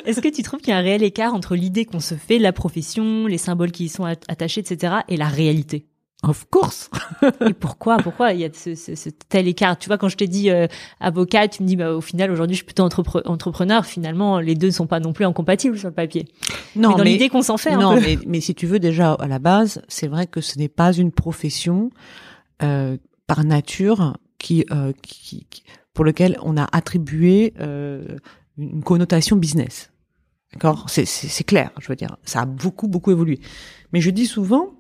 est-ce 0.05 0.21
que 0.21 0.29
tu 0.29 0.43
trouves 0.43 0.61
qu'il 0.61 0.71
y 0.71 0.75
a 0.75 0.79
un 0.79 0.83
réel 0.83 1.03
écart 1.03 1.35
entre 1.35 1.57
l'idée 1.57 1.85
qu'on 1.85 2.01
se 2.01 2.15
fait 2.15 2.39
de 2.39 2.45
la 2.45 2.53
profession, 2.53 3.27
les 3.27 3.39
symboles 3.39 3.73
qui 3.73 3.87
y 3.87 3.89
sont 3.89 4.05
attachés, 4.05 4.61
etc., 4.61 4.95
et 5.09 5.17
la 5.17 5.29
réalité? 5.29 5.90
Of 6.23 6.47
course. 6.51 6.91
et 7.49 7.55
pourquoi 7.55 7.97
Pourquoi 7.97 8.35
il 8.35 8.41
y 8.41 8.45
a 8.45 8.51
ce, 8.53 8.75
ce, 8.75 8.95
ce, 8.95 9.09
tel 9.09 9.49
écart? 9.49 9.79
Tu 9.79 9.89
vois, 9.89 9.97
quand 9.97 10.09
je 10.09 10.19
t'ai 10.19 10.27
dit 10.27 10.51
euh, 10.51 10.67
avocat, 11.01 11.49
tu 11.49 11.63
me 11.63 11.69
dis 11.69 11.77
bah 11.77 11.95
au 11.95 12.03
final 12.03 12.31
aujourd'hui 12.31 12.55
je 12.55 12.59
suis 12.59 12.67
plutôt 12.67 12.83
entrepreneur. 12.83 13.87
Finalement, 13.87 14.39
les 14.39 14.55
deux 14.55 14.67
ne 14.67 14.73
sont 14.73 14.87
pas 14.87 15.01
non 15.01 15.15
plus 15.15 15.25
incompatibles 15.25 15.79
sur 15.79 15.89
le 15.89 15.95
papier. 15.95 16.27
Non, 16.77 16.91
mais 16.91 16.97
dans 16.97 17.05
l'idée 17.05 17.31
qu'on 17.31 17.41
s'en 17.41 17.57
fait. 17.57 17.75
Non, 17.75 17.93
un 17.93 17.95
peu. 17.95 18.03
mais 18.03 18.19
mais 18.27 18.41
si 18.41 18.55
tu 18.55 18.67
veux 18.67 18.79
déjà 18.79 19.15
à 19.15 19.29
la 19.29 19.39
base, 19.39 19.81
c'est 19.89 20.09
vrai 20.09 20.27
que 20.27 20.43
ce 20.43 20.59
n'est 20.59 20.69
pas 20.69 20.93
une 20.93 21.11
profession 21.11 21.91
euh, 22.63 22.99
par 23.27 23.45
nature 23.45 24.19
qui, 24.37 24.67
euh, 24.73 24.93
qui, 25.03 25.47
qui, 25.49 25.63
pour 25.95 26.05
lequel 26.05 26.37
on 26.43 26.59
a 26.59 26.69
attribué 26.73 27.55
euh, 27.61 28.19
une 28.59 28.83
connotation 28.83 29.37
business. 29.37 29.91
D'accord? 30.53 30.85
C'est 30.89 31.07
c'est 31.07 31.45
clair. 31.45 31.71
Je 31.81 31.89
veux 31.89 31.97
dire, 31.97 32.17
ça 32.25 32.41
a 32.41 32.45
beaucoup 32.45 32.89
beaucoup 32.89 33.11
évolué. 33.11 33.41
Mais 33.93 34.01
je 34.01 34.11
dis 34.11 34.27
souvent 34.27 34.80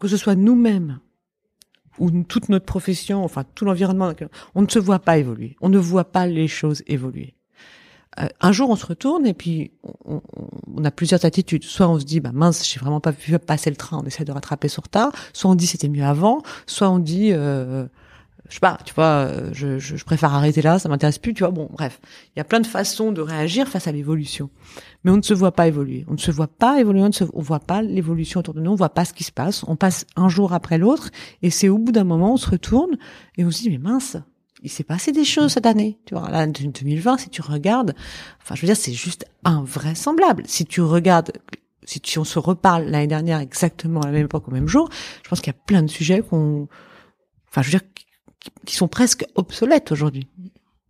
que 0.00 0.08
ce 0.08 0.16
soit 0.16 0.34
nous-mêmes 0.34 0.98
ou 1.98 2.10
toute 2.22 2.48
notre 2.48 2.64
profession, 2.64 3.24
enfin 3.24 3.44
tout 3.54 3.64
l'environnement, 3.64 4.12
on 4.54 4.62
ne 4.62 4.68
se 4.68 4.78
voit 4.78 4.98
pas 4.98 5.18
évoluer, 5.18 5.56
on 5.60 5.68
ne 5.68 5.78
voit 5.78 6.10
pas 6.10 6.26
les 6.26 6.48
choses 6.48 6.82
évoluer. 6.86 7.34
Euh, 8.18 8.26
un 8.40 8.52
jour, 8.52 8.70
on 8.70 8.76
se 8.76 8.86
retourne 8.86 9.26
et 9.26 9.34
puis 9.34 9.70
on, 10.04 10.84
a 10.84 10.90
plusieurs 10.90 11.24
attitudes. 11.24 11.62
Soit 11.62 11.88
on 11.88 12.00
se 12.00 12.04
dit, 12.04 12.18
bah 12.18 12.32
mince, 12.32 12.66
j'ai 12.66 12.80
vraiment 12.80 13.00
pas 13.00 13.12
vu 13.12 13.38
passer 13.38 13.70
le 13.70 13.76
train, 13.76 14.00
on 14.02 14.06
essaie 14.06 14.24
de 14.24 14.32
rattraper 14.32 14.68
sur 14.68 14.82
retard. 14.82 15.12
Soit 15.32 15.50
on 15.50 15.54
dit 15.54 15.66
c'était 15.66 15.88
mieux 15.88 16.04
avant. 16.04 16.42
Soit 16.66 16.90
on 16.90 16.98
dit, 16.98 17.30
euh, 17.32 17.86
je 18.50 18.56
sais 18.56 18.60
pas, 18.60 18.78
tu 18.84 18.92
vois, 18.94 19.30
je, 19.52 19.78
je, 19.78 19.96
je 19.96 20.04
préfère 20.04 20.34
arrêter 20.34 20.60
là, 20.60 20.78
ça 20.78 20.88
m'intéresse 20.88 21.18
plus, 21.18 21.32
tu 21.32 21.44
vois. 21.44 21.52
Bon, 21.52 21.68
bref, 21.72 22.00
il 22.34 22.38
y 22.38 22.40
a 22.40 22.44
plein 22.44 22.60
de 22.60 22.66
façons 22.66 23.12
de 23.12 23.20
réagir 23.20 23.68
face 23.68 23.86
à 23.86 23.92
l'évolution, 23.92 24.50
mais 25.04 25.10
on 25.10 25.16
ne 25.16 25.22
se 25.22 25.32
voit 25.32 25.52
pas 25.52 25.68
évoluer. 25.68 26.04
On 26.08 26.12
ne 26.12 26.18
se 26.18 26.30
voit 26.30 26.48
pas 26.48 26.80
évoluer, 26.80 27.00
on 27.00 27.08
ne 27.08 27.12
se, 27.12 27.24
on 27.32 27.40
voit 27.40 27.60
pas 27.60 27.80
l'évolution 27.80 28.40
autour 28.40 28.54
de 28.54 28.60
nous, 28.60 28.72
on 28.72 28.74
voit 28.74 28.90
pas 28.90 29.04
ce 29.04 29.14
qui 29.14 29.24
se 29.24 29.32
passe. 29.32 29.64
On 29.68 29.76
passe 29.76 30.04
un 30.16 30.28
jour 30.28 30.52
après 30.52 30.78
l'autre, 30.78 31.10
et 31.42 31.50
c'est 31.50 31.68
au 31.68 31.78
bout 31.78 31.92
d'un 31.92 32.04
moment, 32.04 32.34
on 32.34 32.36
se 32.36 32.50
retourne 32.50 32.98
et 33.38 33.44
on 33.44 33.50
se 33.50 33.62
dit 33.62 33.70
mais 33.70 33.78
mince, 33.78 34.16
il 34.62 34.70
s'est 34.70 34.84
passé 34.84 35.12
des 35.12 35.24
choses 35.24 35.52
cette 35.52 35.66
année. 35.66 35.98
Tu 36.04 36.14
vois, 36.14 36.28
là, 36.28 36.46
2020, 36.46 37.18
si 37.18 37.30
tu 37.30 37.42
regardes, 37.42 37.94
enfin, 38.42 38.56
je 38.56 38.62
veux 38.62 38.66
dire, 38.66 38.76
c'est 38.76 38.92
juste 38.92 39.26
invraisemblable. 39.44 40.42
Si 40.46 40.66
tu 40.66 40.80
regardes 40.80 41.32
si, 41.84 42.00
tu, 42.00 42.18
on 42.18 42.24
se 42.24 42.38
reparle 42.38 42.84
l'année 42.84 43.06
dernière 43.06 43.40
exactement 43.40 44.00
à 44.00 44.06
la 44.06 44.12
même 44.12 44.26
époque 44.26 44.46
au 44.48 44.50
même 44.50 44.68
jour, 44.68 44.88
je 45.22 45.28
pense 45.28 45.40
qu'il 45.40 45.52
y 45.52 45.56
a 45.56 45.60
plein 45.66 45.82
de 45.82 45.90
sujets 45.90 46.20
qu'on, 46.20 46.68
enfin, 47.48 47.62
je 47.62 47.70
veux 47.70 47.78
dire, 47.78 47.88
qui 48.66 48.74
sont 48.74 48.88
presque 48.88 49.24
obsolètes 49.34 49.92
aujourd'hui. 49.92 50.26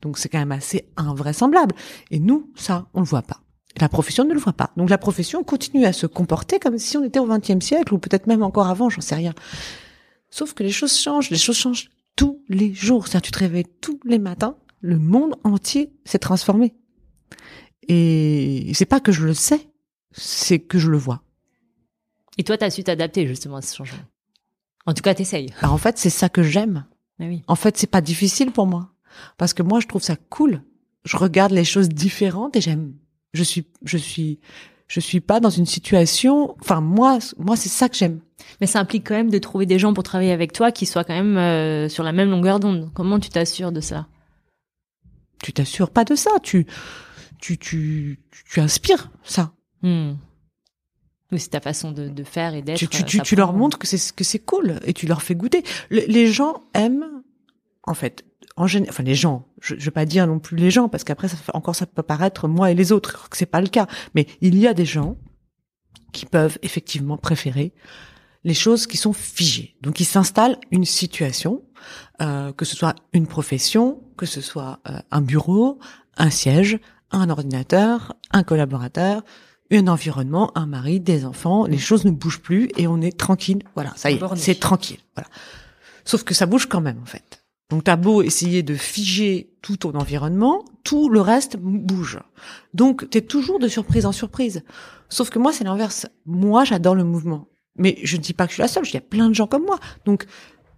Donc 0.03 0.19
c'est 0.19 0.29
quand 0.29 0.39
même 0.39 0.53
assez 0.53 0.89
invraisemblable. 0.97 1.75
Et 2.11 2.19
nous, 2.19 2.51
ça, 2.55 2.87
on 2.95 3.01
le 3.01 3.07
voit 3.07 3.23
pas. 3.23 3.41
La 3.81 3.89
profession 3.89 4.25
ne 4.25 4.35
le 4.35 4.41
voit 4.41 4.53
pas. 4.53 4.73
Donc 4.77 4.91
la 4.91 4.99
profession 4.99 5.45
continue 5.45 5.85
à 5.85 5.93
se 5.93 6.07
comporter 6.07 6.59
comme 6.59 6.79
si 6.79 6.97
on 6.97 7.05
était 7.05 7.21
au 7.21 7.27
XXe 7.27 7.65
siècle 7.65 7.95
ou 7.95 7.99
peut-être 7.99 8.27
même 8.27 8.43
encore 8.43 8.69
avant, 8.69 8.91
j'en 8.91 9.01
sais 9.01 9.15
rien. 9.15 9.35
Sauf 10.31 10.55
que 10.55 10.63
les 10.63 10.73
choses 10.73 10.97
changent, 10.97 11.31
les 11.31 11.39
choses 11.39 11.57
changent 11.57 11.91
tous 12.17 12.43
les 12.49 12.75
jours. 12.75 13.07
C'est-à-dire 13.07 13.23
tu 13.23 13.33
te 13.33 13.39
réveilles 13.39 13.67
tous 13.81 14.01
les 14.05 14.19
matins, 14.19 14.57
le 14.81 14.99
monde 14.99 15.37
entier 15.45 15.93
s'est 16.05 16.19
transformé. 16.19 16.75
Et 17.89 18.73
c'est 18.75 18.87
pas 18.87 19.01
que 19.01 19.13
je 19.13 19.25
le 19.25 19.35
sais, 19.35 19.69
c'est 20.13 20.61
que 20.61 20.79
je 20.79 20.91
le 20.91 20.99
vois. 20.99 21.23
Et 22.39 22.45
toi, 22.45 22.57
tu 22.57 22.65
as 22.65 22.71
su 22.71 22.85
t'adapter 22.85 23.27
justement 23.27 23.57
à 23.57 23.63
ce 23.63 23.75
changement? 23.75 23.99
En 24.87 24.95
tout 24.95 25.03
cas, 25.03 25.15
t'essayes. 25.15 25.53
Alors 25.61 25.75
en 25.75 25.79
fait, 25.79 25.99
c'est 25.99 26.11
ça 26.11 26.29
que 26.29 26.43
j'aime. 26.43 26.87
Oui. 27.21 27.43
En 27.47 27.55
fait, 27.55 27.77
c'est 27.77 27.87
pas 27.87 28.01
difficile 28.01 28.51
pour 28.51 28.67
moi 28.67 28.91
parce 29.37 29.55
que 29.55 29.63
moi, 29.63 29.81
je 29.81 29.87
trouve 29.87 30.03
ça 30.03 30.17
cool. 30.29 30.63
Je 31.05 31.17
regarde 31.17 31.53
les 31.53 31.65
choses 31.65 31.89
différentes 31.89 32.57
et 32.57 32.61
j'aime. 32.61 32.95
Je 33.33 33.43
suis, 33.43 33.67
je 33.85 33.97
suis, 33.97 34.41
je 34.89 35.01
suis 35.01 35.21
pas 35.21 35.41
dans 35.41 35.51
une 35.51 35.67
situation. 35.67 36.57
Enfin, 36.61 36.81
moi, 36.81 37.19
moi, 37.39 37.57
c'est 37.57 37.69
ça 37.69 37.89
que 37.89 37.97
j'aime. 37.97 38.21
Mais 38.61 38.67
ça 38.67 38.81
implique 38.81 39.07
quand 39.07 39.15
même 39.15 39.31
de 39.31 39.39
trouver 39.39 39.67
des 39.67 39.79
gens 39.79 39.95
pour 39.95 40.05
travailler 40.05 40.33
avec 40.33 40.53
toi 40.53 40.73
qui 40.73 40.87
soient 40.87 41.05
quand 41.05 41.15
même 41.15 41.37
euh, 41.37 41.89
sur 41.89 42.05
la 42.05 42.13
même 42.13 42.31
longueur 42.31 42.61
d'onde. 42.61 42.91
Comment 42.95 43.21
tu 43.21 43.29
t'assures 43.29 43.73
de 43.73 43.81
ça? 43.81 44.07
Tu 45.43 45.53
t'assures 45.53 45.91
pas 45.91 46.05
de 46.05 46.15
ça. 46.15 46.31
Tu, 46.43 46.67
tu, 47.39 47.57
tu, 47.59 48.21
tu 48.51 48.61
inspires 48.61 49.11
ça. 49.23 49.53
Hmm. 49.83 50.13
Oui, 51.33 51.38
c'est 51.38 51.51
ta 51.51 51.61
façon 51.61 51.93
de, 51.93 52.09
de 52.09 52.25
faire 52.25 52.55
et 52.55 52.62
d'être. 52.62 52.79
Tu, 52.79 52.88
tu, 52.88 53.19
euh, 53.21 53.23
tu, 53.23 53.37
leur 53.37 53.53
montres 53.53 53.79
que 53.79 53.87
c'est 53.87 54.14
que 54.14 54.25
c'est 54.25 54.38
cool 54.40 54.81
et 54.85 54.93
tu 54.93 55.07
leur 55.07 55.23
fais 55.23 55.35
goûter. 55.35 55.62
Le- 55.90 56.05
les 56.07 56.27
gens 56.27 56.62
aiment, 56.75 57.23
en 57.85 57.95
fait, 57.95 58.25
en 58.57 58.66
général, 58.66 58.90
enfin 58.93 59.03
les 59.05 59.14
gens. 59.14 59.47
Je, 59.61 59.75
je 59.79 59.85
vais 59.85 59.90
pas 59.90 60.07
dire 60.07 60.27
non 60.27 60.38
plus 60.38 60.57
les 60.57 60.71
gens 60.71 60.88
parce 60.88 61.05
qu'après 61.05 61.29
ça 61.29 61.37
encore 61.55 61.77
ça 61.77 61.87
peut 61.87 62.03
paraître 62.03 62.49
moi 62.49 62.71
et 62.71 62.75
les 62.75 62.93
autres 62.93 63.29
que 63.29 63.37
c'est 63.37 63.47
pas 63.47 63.61
le 63.61 63.69
cas. 63.69 63.87
Mais 64.14 64.27
il 64.40 64.59
y 64.59 64.66
a 64.66 64.75
des 64.75 64.85
gens 64.85 65.16
qui 66.12 66.27
peuvent 66.27 66.59
effectivement 66.62 67.16
préférer 67.16 67.73
les 68.43 68.55
choses 68.55 68.87
qui 68.87 68.97
sont 68.97 69.12
figées. 69.12 69.77
Donc 69.83 70.01
il 70.01 70.05
s'installe 70.07 70.59
une 70.71 70.85
situation, 70.85 71.62
euh, 72.23 72.53
que 72.53 72.64
ce 72.64 72.75
soit 72.75 72.97
une 73.12 73.27
profession, 73.27 74.03
que 74.16 74.27
ce 74.27 74.40
soit 74.40 74.81
euh, 74.88 74.99
un 75.11 75.21
bureau, 75.21 75.79
un 76.16 76.31
siège, 76.31 76.79
un 77.12 77.29
ordinateur, 77.31 78.14
un 78.33 78.43
collaborateur, 78.43 79.23
un 79.73 79.87
environnement, 79.87 80.51
un 80.57 80.67
mari, 80.67 81.01
des 81.01 81.25
enfants, 81.25 81.67
les 81.67 81.79
choses 81.79 82.05
ne 82.05 82.11
bougent 82.11 82.41
plus 82.41 82.69
et 82.77 82.87
on 82.87 83.01
est 83.01 83.17
tranquille. 83.17 83.63
Voilà, 83.75 83.93
ça 83.97 84.11
y 84.11 84.15
est, 84.15 84.37
c'est 84.37 84.59
tranquille. 84.59 84.99
Voilà. 85.15 85.29
Sauf 86.05 86.25
que 86.25 86.35
ça 86.35 86.47
bouge 86.47 86.67
quand 86.67 86.81
même 86.81 86.99
en 87.03 87.07
fait. 87.07 87.45
Donc 87.71 87.85
t'as 87.85 87.97
beau 87.97 88.23
essayer 88.23 88.65
de 88.65 88.75
figer 88.75 89.53
tout 89.63 89.77
ton 89.77 89.95
environnement, 89.95 90.65
tout 90.83 91.09
le 91.09 91.21
reste 91.21 91.57
bouge. 91.57 92.19
Donc 92.75 93.09
t'es 93.11 93.21
toujours 93.21 93.61
de 93.61 93.69
surprise 93.69 94.07
en 94.07 94.13
surprise. 94.13 94.63
Sauf 95.09 95.31
que 95.31 95.39
moi 95.39 95.53
c'est 95.53 95.65
l'inverse. 95.65 96.07
Moi 96.27 96.65
j'adore 96.65 96.97
le 96.97 97.05
mouvement. 97.05 97.47
Mais 97.77 97.97
je 98.03 98.17
ne 98.17 98.23
dis 98.23 98.33
pas 98.33 98.47
que 98.47 98.51
je 98.51 98.55
suis 98.55 98.63
la 98.63 98.69
seule, 98.69 98.87
il 98.87 98.95
y 98.95 98.97
a 98.97 99.01
plein 99.01 99.29
de 99.29 99.35
gens 99.35 99.47
comme 99.47 99.65
moi. 99.65 99.79
Donc 100.05 100.27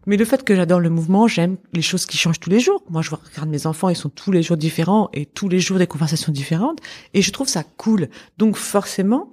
mais 0.07 0.17
le 0.17 0.25
fait 0.25 0.45
que 0.45 0.55
j'adore 0.57 0.81
le 0.81 0.91
mouvement, 0.91 1.29
j'aime 1.29 1.57
les 1.73 1.83
choses 1.83 2.07
qui 2.07 2.17
changent 2.17 2.41
tous 2.41 2.51
les 2.51 2.61
jours. 2.61 2.83
Moi, 2.91 3.03
je 3.03 3.11
regarde 3.11 3.49
mes 3.49 3.67
enfants, 3.67 3.89
ils 3.89 3.97
sont 3.97 4.09
tous 4.09 4.33
les 4.33 4.43
jours 4.43 4.57
différents 4.57 5.09
et 5.13 5.27
tous 5.27 5.49
les 5.49 5.61
jours 5.61 5.79
des 5.79 5.87
conversations 5.87 6.33
différentes. 6.33 6.81
Et 7.15 7.23
je 7.23 7.31
trouve 7.31 7.49
ça 7.49 7.63
cool. 7.63 8.09
Donc 8.37 8.57
forcément, 8.57 9.31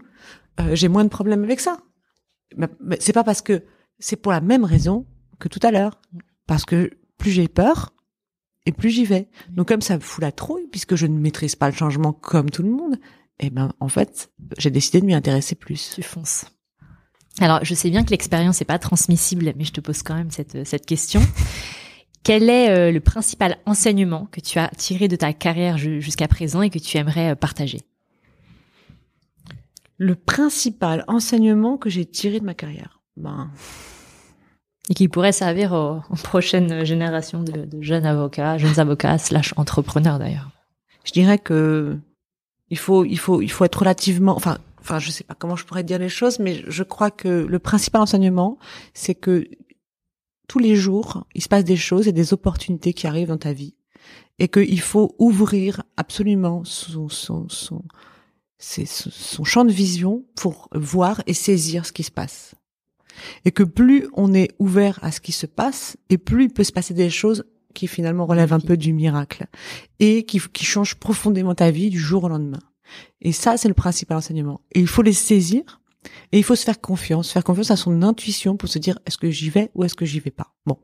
euh, 0.60 0.76
j'ai 0.76 0.88
moins 0.88 1.04
de 1.04 1.10
problèmes 1.10 1.44
avec 1.44 1.60
ça. 1.60 1.80
Mais, 2.56 2.68
mais 2.80 2.98
c'est 3.00 3.14
pas 3.14 3.24
parce 3.24 3.42
que 3.42 3.64
c'est 3.98 4.16
pour 4.16 4.32
la 4.32 4.42
même 4.42 4.64
raison 4.64 5.06
que 5.40 5.48
tout 5.48 5.60
à 5.64 5.72
l'heure. 5.72 6.00
Parce 6.46 6.66
que 6.66 6.92
plus 7.18 7.32
j'ai 7.32 7.48
peur 7.48 7.94
et 8.66 8.72
plus 8.72 8.90
j'y 8.92 9.06
vais. 9.06 9.28
Donc 9.50 9.70
comme 9.70 9.82
ça 9.82 9.96
me 9.96 10.02
fout 10.02 10.22
la 10.22 10.32
trouille, 10.32 10.68
puisque 10.68 10.96
je 10.96 11.08
ne 11.08 11.18
maîtrise 11.18 11.56
pas 11.56 11.70
le 11.70 11.76
changement 11.76 12.14
comme 12.14 12.50
tout 12.52 12.64
le 12.64 12.70
monde, 12.70 12.98
eh 13.40 13.50
ben 13.50 13.74
en 13.80 13.90
fait, 13.90 14.32
j'ai 14.58 14.70
décidé 14.70 15.02
de 15.02 15.06
m'y 15.06 15.14
intéresser 15.14 15.56
plus. 15.56 15.94
Tu 15.96 16.04
fonces. 16.04 16.46
Alors, 17.40 17.64
je 17.64 17.74
sais 17.74 17.90
bien 17.90 18.04
que 18.04 18.10
l'expérience 18.12 18.60
n'est 18.60 18.66
pas 18.66 18.80
transmissible, 18.80 19.54
mais 19.56 19.64
je 19.64 19.72
te 19.72 19.82
pose 19.82 20.04
quand 20.04 20.16
même 20.16 20.32
cette, 20.32 20.66
cette 20.68 20.86
question. 20.86 21.22
Quel 22.24 22.50
est 22.50 22.70
euh, 22.70 22.92
le 22.92 23.00
principal 23.00 23.58
enseignement 23.66 24.28
que 24.32 24.42
tu 24.42 24.60
as 24.60 24.68
tiré 24.70 25.08
de 25.08 25.16
ta 25.16 25.32
carrière 25.32 25.78
ju- 25.78 26.02
jusqu'à 26.02 26.28
présent 26.28 26.62
et 26.62 26.70
que 26.70 26.80
tu 26.80 26.98
aimerais 26.98 27.32
euh, 27.32 27.36
partager? 27.36 27.82
Le 29.98 30.16
principal 30.16 31.04
enseignement 31.08 31.78
que 31.78 31.90
j'ai 31.90 32.06
tiré 32.06 32.40
de 32.40 32.46
ma 32.46 32.54
carrière, 32.54 33.02
ben 33.18 33.50
et 34.90 34.96
qui 34.96 35.08
pourrait 35.08 35.32
servir 35.34 35.72
aux, 35.74 35.98
aux 36.10 36.16
prochaines 36.24 36.84
générations 36.84 37.44
de, 37.44 37.66
de 37.66 37.82
jeunes 37.82 38.06
avocats, 38.06 38.58
jeunes 38.58 38.80
avocats 38.80 39.18
slash 39.20 39.54
entrepreneurs 39.56 40.18
d'ailleurs. 40.20 40.50
je 41.04 41.12
dirais 41.12 41.38
que 41.38 41.98
il 42.70 42.78
faut 42.78 43.06
il 43.06 43.18
faut 43.20 43.42
il 43.42 43.52
faut 43.52 43.66
être 43.66 43.80
relativement 43.80 44.36
enfin 44.36 44.58
enfin 44.90 45.00
je 45.00 45.12
sais 45.12 45.24
pas 45.24 45.36
comment 45.36 45.56
je 45.56 45.66
pourrais 45.66 45.84
dire 45.84 46.00
les 46.00 46.10
choses 46.10 46.40
mais 46.40 46.64
je 46.68 46.84
crois 46.84 47.12
que 47.12 47.28
le 47.28 47.60
principal 47.60 48.02
enseignement 48.02 48.58
c'est 48.94 49.16
que 49.16 49.48
tous 50.48 50.60
les 50.60 50.76
jours 50.76 51.28
il 51.36 51.44
se 51.44 51.48
passe 51.48 51.64
des 51.64 51.78
choses 51.78 52.08
et 52.08 52.12
des 52.12 52.34
opportunités 52.34 52.94
qui 52.94 53.06
arrivent 53.06 53.28
dans 53.28 53.38
ta 53.38 53.54
vie 53.54 53.76
et 54.40 54.48
qu'il 54.48 54.82
faut 54.82 55.16
ouvrir 55.20 55.84
absolument 55.96 56.64
son 56.64 57.08
son 57.08 57.48
son 57.50 57.84
c'est 58.58 58.86
son 58.86 59.12
son 59.12 59.44
champ 59.44 59.64
de 59.64 59.72
vision 59.72 60.26
pour 60.36 60.70
voir 60.74 61.22
et 61.28 61.36
saisir 61.36 61.86
ce 61.86 61.92
qui 61.92 62.04
se 62.04 62.12
passe 62.12 62.56
et 63.46 63.52
que 63.52 63.64
plus 63.64 64.08
on 64.14 64.34
est 64.34 64.56
ouvert 64.58 64.98
à 65.04 65.12
ce 65.12 65.22
qui 65.22 65.34
se 65.34 65.46
passe 65.46 65.98
et 66.10 66.18
plus 66.18 66.46
il 66.46 66.50
peut 66.50 66.64
se 66.64 66.72
passer 66.72 66.96
des 66.96 67.12
choses 67.12 67.46
qui 67.76 67.86
finalement 67.88 68.26
relèvent 68.26 68.54
un 68.54 68.60
peu 68.60 68.76
du 68.76 68.94
miracle 68.94 69.46
et 70.00 70.26
qui, 70.26 70.42
qui 70.52 70.66
change 70.66 70.96
profondément 70.96 71.54
ta 71.54 71.70
vie 71.70 71.92
du 71.92 72.00
jour 72.00 72.24
au 72.24 72.30
lendemain. 72.30 72.60
Et 73.22 73.32
ça, 73.32 73.58
c'est 73.58 73.68
le 73.68 73.74
principal 73.74 74.18
enseignement. 74.18 74.62
Et 74.74 74.80
il 74.80 74.88
faut 74.88 75.02
les 75.02 75.14
saisir 75.14 75.82
et 76.32 76.38
il 76.38 76.44
faut 76.44 76.56
se 76.56 76.64
faire 76.64 76.80
confiance, 76.80 77.32
faire 77.32 77.44
confiance 77.44 77.72
à 77.72 77.76
son 77.76 78.02
intuition 78.02 78.58
pour 78.58 78.70
se 78.70 78.80
dire 78.80 79.00
est-ce 79.06 79.18
que 79.18 79.30
j'y 79.30 79.50
vais 79.50 79.72
ou 79.76 79.84
est-ce 79.84 79.96
que 79.96 80.06
j'y 80.06 80.20
vais 80.20 80.32
pas? 80.32 80.54
Bon. 80.66 80.78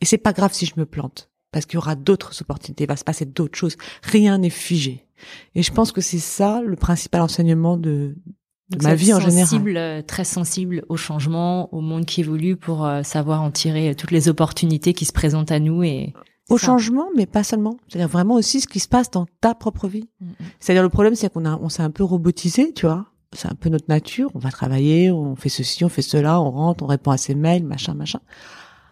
Et 0.00 0.04
c'est 0.04 0.18
pas 0.18 0.32
grave 0.32 0.52
si 0.52 0.66
je 0.66 0.74
me 0.76 0.86
plante 0.86 1.30
parce 1.50 1.66
qu'il 1.66 1.74
y 1.74 1.78
aura 1.78 1.94
d'autres 1.94 2.40
opportunités, 2.42 2.84
il 2.84 2.88
va 2.88 2.96
se 2.96 3.04
passer 3.04 3.24
d'autres 3.24 3.58
choses. 3.58 3.76
Rien 4.02 4.38
n'est 4.38 4.50
figé. 4.50 5.06
Et 5.54 5.62
je 5.62 5.72
pense 5.72 5.92
que 5.92 6.00
c'est 6.00 6.18
ça 6.18 6.60
le 6.64 6.76
principal 6.76 7.22
enseignement 7.22 7.76
de, 7.76 8.16
de 8.70 8.82
ma 8.82 8.94
vie 8.94 9.12
en 9.14 9.20
général. 9.20 9.46
sensible, 9.46 9.76
euh, 9.76 10.02
très 10.02 10.24
sensible 10.24 10.84
au 10.88 10.96
changement, 10.96 11.72
au 11.74 11.80
monde 11.80 12.04
qui 12.04 12.20
évolue 12.20 12.56
pour 12.56 12.86
euh, 12.86 13.02
savoir 13.02 13.42
en 13.42 13.50
tirer 13.50 13.94
toutes 13.94 14.10
les 14.10 14.28
opportunités 14.28 14.92
qui 14.92 15.06
se 15.06 15.12
présentent 15.12 15.50
à 15.50 15.58
nous 15.58 15.82
et 15.82 16.12
Au 16.48 16.58
ça. 16.58 16.66
changement, 16.66 17.08
mais 17.16 17.26
pas 17.26 17.44
seulement. 17.44 17.76
C'est-à-dire 17.88 18.08
vraiment 18.08 18.34
aussi 18.34 18.60
ce 18.60 18.66
qui 18.66 18.80
se 18.80 18.88
passe 18.88 19.10
dans 19.10 19.26
ta 19.40 19.54
propre 19.54 19.88
vie. 19.88 20.08
C'est-à-dire 20.60 20.82
le 20.82 20.88
problème, 20.88 21.14
c'est 21.14 21.32
qu'on 21.32 21.44
a, 21.44 21.56
on 21.56 21.68
s'est 21.68 21.82
un 21.82 21.90
peu 21.90 22.04
robotisé, 22.04 22.72
tu 22.72 22.86
vois. 22.86 23.06
C'est 23.34 23.48
un 23.48 23.54
peu 23.54 23.68
notre 23.68 23.84
nature. 23.88 24.30
On 24.34 24.38
va 24.38 24.50
travailler, 24.50 25.10
on 25.10 25.36
fait 25.36 25.50
ceci, 25.50 25.84
on 25.84 25.90
fait 25.90 26.02
cela, 26.02 26.40
on 26.40 26.50
rentre, 26.50 26.82
on 26.84 26.86
répond 26.86 27.10
à 27.10 27.18
ses 27.18 27.34
mails, 27.34 27.64
machin, 27.64 27.92
machin. 27.92 28.20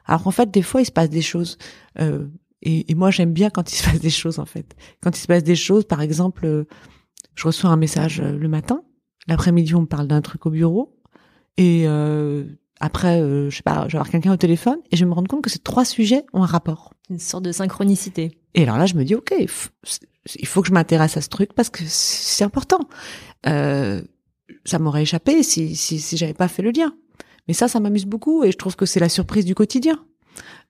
Alors 0.04 0.22
qu'en 0.22 0.30
fait, 0.30 0.50
des 0.50 0.62
fois, 0.62 0.82
il 0.82 0.84
se 0.84 0.92
passe 0.92 1.08
des 1.08 1.22
choses. 1.22 1.56
Euh, 1.98 2.26
et, 2.62 2.90
et 2.90 2.94
moi, 2.94 3.10
j'aime 3.10 3.32
bien 3.32 3.48
quand 3.48 3.72
il 3.72 3.76
se 3.76 3.84
passe 3.88 4.00
des 4.00 4.10
choses, 4.10 4.38
en 4.38 4.44
fait. 4.44 4.76
Quand 5.02 5.16
il 5.16 5.20
se 5.20 5.26
passe 5.26 5.42
des 5.42 5.56
choses, 5.56 5.84
par 5.84 6.02
exemple, 6.02 6.44
euh, 6.44 6.64
je 7.34 7.46
reçois 7.46 7.70
un 7.70 7.76
message 7.76 8.20
euh, 8.20 8.36
le 8.36 8.48
matin. 8.48 8.82
L'après-midi, 9.28 9.74
on 9.74 9.82
me 9.82 9.86
parle 9.86 10.06
d'un 10.06 10.20
truc 10.20 10.44
au 10.46 10.50
bureau. 10.50 10.94
Et 11.56 11.84
euh, 11.86 12.44
après, 12.80 13.20
euh, 13.20 13.48
je 13.50 13.56
sais 13.56 13.62
pas, 13.62 13.84
je 13.88 13.92
vais 13.92 13.98
avoir 13.98 14.10
quelqu'un 14.10 14.32
au 14.32 14.36
téléphone 14.36 14.78
et 14.90 14.96
je 14.96 15.04
vais 15.04 15.08
me 15.08 15.14
rendre 15.14 15.28
compte 15.28 15.42
que 15.42 15.50
ces 15.50 15.58
trois 15.58 15.84
sujets 15.84 16.24
ont 16.32 16.42
un 16.42 16.46
rapport. 16.46 16.92
une 17.08 17.18
sorte 17.20 17.44
de 17.44 17.52
synchronicité. 17.52 18.36
Et 18.54 18.64
alors 18.64 18.78
là, 18.78 18.86
je 18.86 18.94
me 18.94 19.04
dis, 19.04 19.14
ok, 19.14 19.32
il 19.38 19.48
faut- 19.48 20.60
que 20.62 20.68
je 20.68 20.72
m'intéresse 20.72 21.16
à 21.16 21.20
ce 21.20 21.28
truc 21.28 21.52
parce 21.54 21.70
que 21.70 21.82
c'est 21.86 22.42
important. 22.44 22.80
Euh, 23.46 24.02
ça 24.64 24.78
m'aurait 24.80 25.02
échappé 25.02 25.42
si, 25.44 25.76
si, 25.76 26.00
si 26.00 26.16
j'avais 26.16 26.34
pas 26.34 26.48
fait 26.48 26.62
le 26.62 26.70
lien. 26.72 26.92
Mais 27.46 27.54
ça, 27.54 27.68
ça 27.68 27.78
m'amuse 27.78 28.06
beaucoup 28.06 28.42
et 28.42 28.50
je 28.50 28.56
trouve 28.58 28.74
que 28.74 28.86
c'est 28.86 28.98
la 28.98 29.08
surprise 29.08 29.44
du 29.44 29.54
quotidien. 29.54 30.04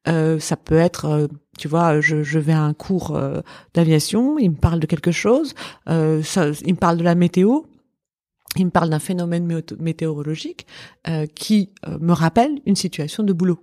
Euh, 0.08 0.38
ça 0.38 0.56
peut 0.56 0.76
être, 0.76 1.06
euh, 1.06 1.26
tu 1.58 1.68
vois, 1.68 2.00
je, 2.00 2.22
je 2.22 2.38
vais 2.38 2.52
à 2.52 2.60
un 2.62 2.74
cours 2.74 3.16
euh, 3.16 3.40
d'aviation, 3.74 4.38
il 4.38 4.50
me 4.50 4.56
parle 4.56 4.78
de 4.78 4.86
quelque 4.86 5.10
chose, 5.10 5.54
euh, 5.88 6.22
ça, 6.22 6.50
il 6.64 6.74
me 6.74 6.78
parle 6.78 6.96
de 6.98 7.02
la 7.02 7.14
météo, 7.16 7.62
il 8.58 8.66
me 8.66 8.70
parle 8.70 8.90
d'un 8.90 8.98
phénomène 8.98 9.62
météorologique 9.78 10.66
euh, 11.08 11.26
qui 11.26 11.70
euh, 11.86 11.98
me 12.00 12.12
rappelle 12.12 12.60
une 12.66 12.76
situation 12.76 13.22
de 13.22 13.32
boulot. 13.32 13.60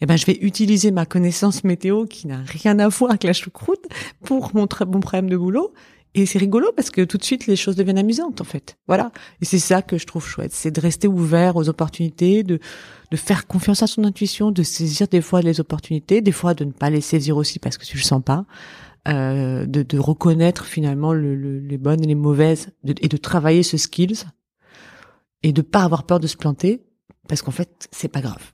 Eh 0.00 0.06
ben, 0.06 0.16
je 0.16 0.24
vais 0.24 0.38
utiliser 0.40 0.90
ma 0.90 1.04
connaissance 1.04 1.62
météo 1.62 2.06
qui 2.06 2.26
n'a 2.26 2.38
rien 2.46 2.78
à 2.78 2.88
voir 2.88 3.10
avec 3.10 3.24
la 3.24 3.34
choucroute 3.34 3.84
pour 4.24 4.52
mon 4.54 4.66
très 4.66 4.86
bon 4.86 5.00
problème 5.00 5.28
de 5.28 5.36
boulot. 5.36 5.74
Et 6.14 6.24
c'est 6.24 6.38
rigolo 6.38 6.72
parce 6.74 6.90
que 6.90 7.02
tout 7.02 7.18
de 7.18 7.24
suite 7.24 7.46
les 7.46 7.56
choses 7.56 7.76
deviennent 7.76 7.98
amusantes 7.98 8.40
en 8.40 8.44
fait. 8.44 8.78
Voilà. 8.86 9.12
Et 9.42 9.44
c'est 9.44 9.58
ça 9.58 9.82
que 9.82 9.98
je 9.98 10.06
trouve 10.06 10.26
chouette, 10.26 10.54
c'est 10.54 10.70
de 10.70 10.80
rester 10.80 11.08
ouvert 11.08 11.56
aux 11.56 11.68
opportunités, 11.68 12.42
de 12.42 12.58
de 13.10 13.16
faire 13.16 13.46
confiance 13.46 13.82
à 13.82 13.86
son 13.86 14.04
intuition, 14.04 14.50
de 14.50 14.62
saisir 14.62 15.08
des 15.08 15.20
fois 15.20 15.40
les 15.40 15.60
opportunités, 15.60 16.20
des 16.20 16.32
fois 16.32 16.54
de 16.54 16.64
ne 16.64 16.72
pas 16.72 16.90
les 16.90 17.00
saisir 17.00 17.36
aussi 17.36 17.58
parce 17.58 17.78
que 17.78 17.84
tu 17.84 17.96
le 17.96 18.02
sens 18.02 18.22
pas, 18.24 18.44
euh, 19.08 19.66
de, 19.66 19.82
de 19.82 19.98
reconnaître 19.98 20.64
finalement 20.64 21.12
le, 21.12 21.34
le- 21.34 21.58
les 21.60 21.78
bonnes 21.78 22.02
et 22.02 22.06
les 22.06 22.14
mauvaises 22.14 22.70
de- 22.84 22.94
et 23.00 23.08
de 23.08 23.16
travailler 23.16 23.62
ce 23.62 23.76
skills 23.76 24.24
et 25.42 25.52
de 25.52 25.62
pas 25.62 25.82
avoir 25.82 26.04
peur 26.04 26.20
de 26.20 26.26
se 26.26 26.36
planter 26.36 26.82
parce 27.28 27.42
qu'en 27.42 27.50
fait 27.52 27.88
c'est 27.92 28.08
pas 28.08 28.20
grave. 28.20 28.52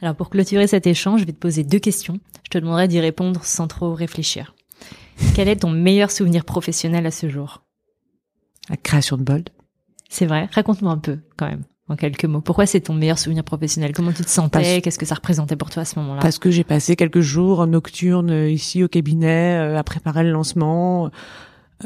Alors 0.00 0.14
pour 0.14 0.30
clôturer 0.30 0.66
cet 0.68 0.86
échange, 0.86 1.20
je 1.20 1.26
vais 1.26 1.32
te 1.32 1.38
poser 1.38 1.64
deux 1.64 1.80
questions. 1.80 2.20
Je 2.44 2.50
te 2.50 2.58
demanderai 2.58 2.86
d'y 2.88 3.00
répondre 3.00 3.44
sans 3.44 3.66
trop 3.66 3.94
réfléchir. 3.94 4.54
Quel 5.34 5.48
est 5.48 5.56
ton 5.56 5.70
meilleur 5.70 6.10
souvenir 6.12 6.44
professionnel 6.44 7.04
à 7.06 7.10
ce 7.10 7.28
jour? 7.28 7.64
La 8.70 8.76
création 8.76 9.16
de 9.16 9.22
Bold. 9.22 9.50
C'est 10.08 10.26
vrai 10.26 10.48
Raconte-moi 10.52 10.92
un 10.92 10.98
peu 10.98 11.18
quand 11.36 11.46
même, 11.48 11.64
en 11.88 11.96
quelques 11.96 12.24
mots. 12.24 12.40
Pourquoi 12.40 12.66
c'est 12.66 12.80
ton 12.80 12.94
meilleur 12.94 13.18
souvenir 13.18 13.44
professionnel? 13.44 13.92
Comment 13.92 14.12
tu 14.12 14.22
te 14.22 14.30
sentais? 14.30 14.80
Qu'est-ce 14.82 14.98
que 14.98 15.06
ça 15.06 15.14
représentait 15.14 15.56
pour 15.56 15.70
toi 15.70 15.82
à 15.82 15.84
ce 15.84 15.98
moment-là? 15.98 16.20
Parce 16.20 16.38
que 16.38 16.50
j'ai 16.50 16.64
passé 16.64 16.96
quelques 16.96 17.20
jours 17.20 17.66
nocturnes 17.66 18.30
euh, 18.30 18.50
ici 18.50 18.84
au 18.84 18.88
cabinet 18.88 19.58
euh, 19.58 19.78
à 19.78 19.82
préparer 19.82 20.22
le 20.22 20.30
lancement, 20.30 21.10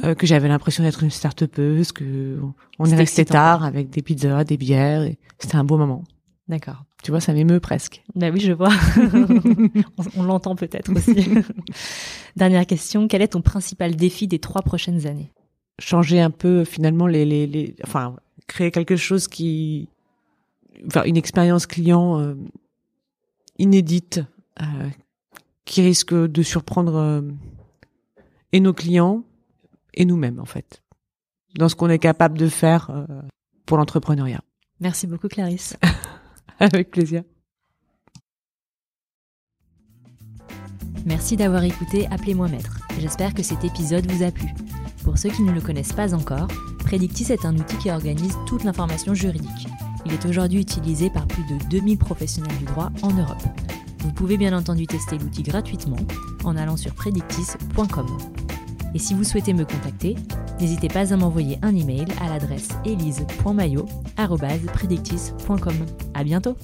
euh, 0.05 0.15
que 0.15 0.27
j'avais 0.27 0.49
l'impression 0.49 0.83
d'être 0.83 1.03
une 1.03 1.11
start-upeuse, 1.11 1.93
que 1.93 2.39
on 2.79 2.87
est 2.87 2.97
resté 2.97 3.25
tard 3.25 3.65
avec 3.65 3.91
des 3.91 4.03
pizzas, 4.03 4.45
des 4.45 4.57
bières, 4.57 5.03
et 5.03 5.19
c'était 5.39 5.57
un 5.57 5.65
beau 5.65 5.77
moment. 5.77 6.03
D'accord. 6.49 6.85
Tu 7.03 7.11
vois, 7.11 7.21
ça 7.21 7.33
m'émeut 7.33 7.61
presque. 7.61 8.03
Bah 8.15 8.31
oui, 8.33 8.41
je 8.41 8.53
vois. 8.53 8.71
on, 10.17 10.23
l'entend 10.23 10.55
peut-être 10.55 10.93
aussi. 10.95 11.29
Dernière 12.37 12.67
question, 12.67 13.09
quel 13.09 13.23
est 13.23 13.29
ton 13.29 13.43
principal 13.43 13.97
défi 13.97 14.29
des 14.29 14.39
trois 14.39 14.63
prochaines 14.63 15.07
années? 15.07 15.33
Changer 15.79 16.21
un 16.21 16.31
peu 16.31 16.65
finalement 16.65 17.07
les, 17.07 17.25
les, 17.25 17.47
les, 17.47 17.75
enfin 17.85 18.17
créer 18.53 18.71
quelque 18.71 18.97
chose 18.97 19.29
qui, 19.29 19.89
enfin 20.87 21.05
une 21.05 21.17
expérience 21.17 21.67
client 21.67 22.21
euh, 22.21 22.35
inédite, 23.59 24.21
euh, 24.61 24.91
qui 25.65 25.83
risque 25.83 26.15
de 26.15 26.43
surprendre 26.43 26.97
euh, 26.97 27.23
et 28.53 28.61
nos 28.61 28.73
clients 28.73 29.25
et 29.95 30.05
nous-mêmes 30.05 30.39
en 30.39 30.45
fait, 30.45 30.83
dans 31.57 31.69
ce 31.69 31.75
qu'on 31.75 31.89
est 31.89 31.99
capable 31.99 32.39
de 32.39 32.49
faire 32.49 32.91
pour 33.67 33.79
l'entrepreneuriat. 33.79 34.43
Merci 34.81 35.07
beaucoup 35.07 35.29
Clarisse. 35.29 35.77
Avec 36.59 36.91
plaisir. 36.91 37.23
Merci 41.05 41.37
d'avoir 41.37 41.65
écouté 41.65 42.07
Appelez-moi 42.11 42.49
maître. 42.49 42.79
J'espère 42.99 43.35
que 43.35 43.43
cet 43.43 43.65
épisode 43.65 44.11
vous 44.11 44.23
a 44.23 44.31
plu. 44.31 44.47
Pour 45.05 45.19
ceux 45.19 45.29
qui 45.31 45.43
ne 45.43 45.53
le 45.53 45.61
connaissent 45.61 45.93
pas 45.93 46.15
encore, 46.15 46.49
Predictis 46.79 47.33
est 47.33 47.45
un 47.45 47.57
outil 47.57 47.77
qui 47.79 47.91
organise 47.91 48.39
toute 48.47 48.63
l'information 48.65 49.13
juridique. 49.15 49.69
Il 50.05 50.13
est 50.13 50.27
aujourd'hui 50.27 50.61
utilisé 50.61 51.11
par 51.11 51.27
plus 51.27 51.43
de 51.45 51.59
2000 51.71 51.99
professionnels 51.99 52.57
du 52.59 52.65
droit 52.65 52.91
en 53.03 53.13
Europe. 53.13 53.43
Vous 54.01 54.13
pouvez 54.13 54.37
bien 54.37 54.57
entendu 54.57 54.87
tester 54.87 55.19
l'outil 55.19 55.43
gratuitement 55.43 55.97
en 56.45 56.57
allant 56.57 56.77
sur 56.77 56.95
predictis.com. 56.95 58.07
Et 58.95 58.99
si 58.99 59.15
vous 59.15 59.25
souhaitez 59.25 59.55
me 59.55 59.65
contacter, 59.65 60.17
n'hésitez 60.61 60.89
pas 60.89 61.15
à 61.15 61.17
m'envoyer 61.17 61.59
un 61.63 61.75
email 61.75 62.05
à 62.21 62.29
l'adresse 62.29 62.69
elise.mayo.predictis.com. 62.85 65.75
À 66.15 66.25
bientôt! 66.25 66.57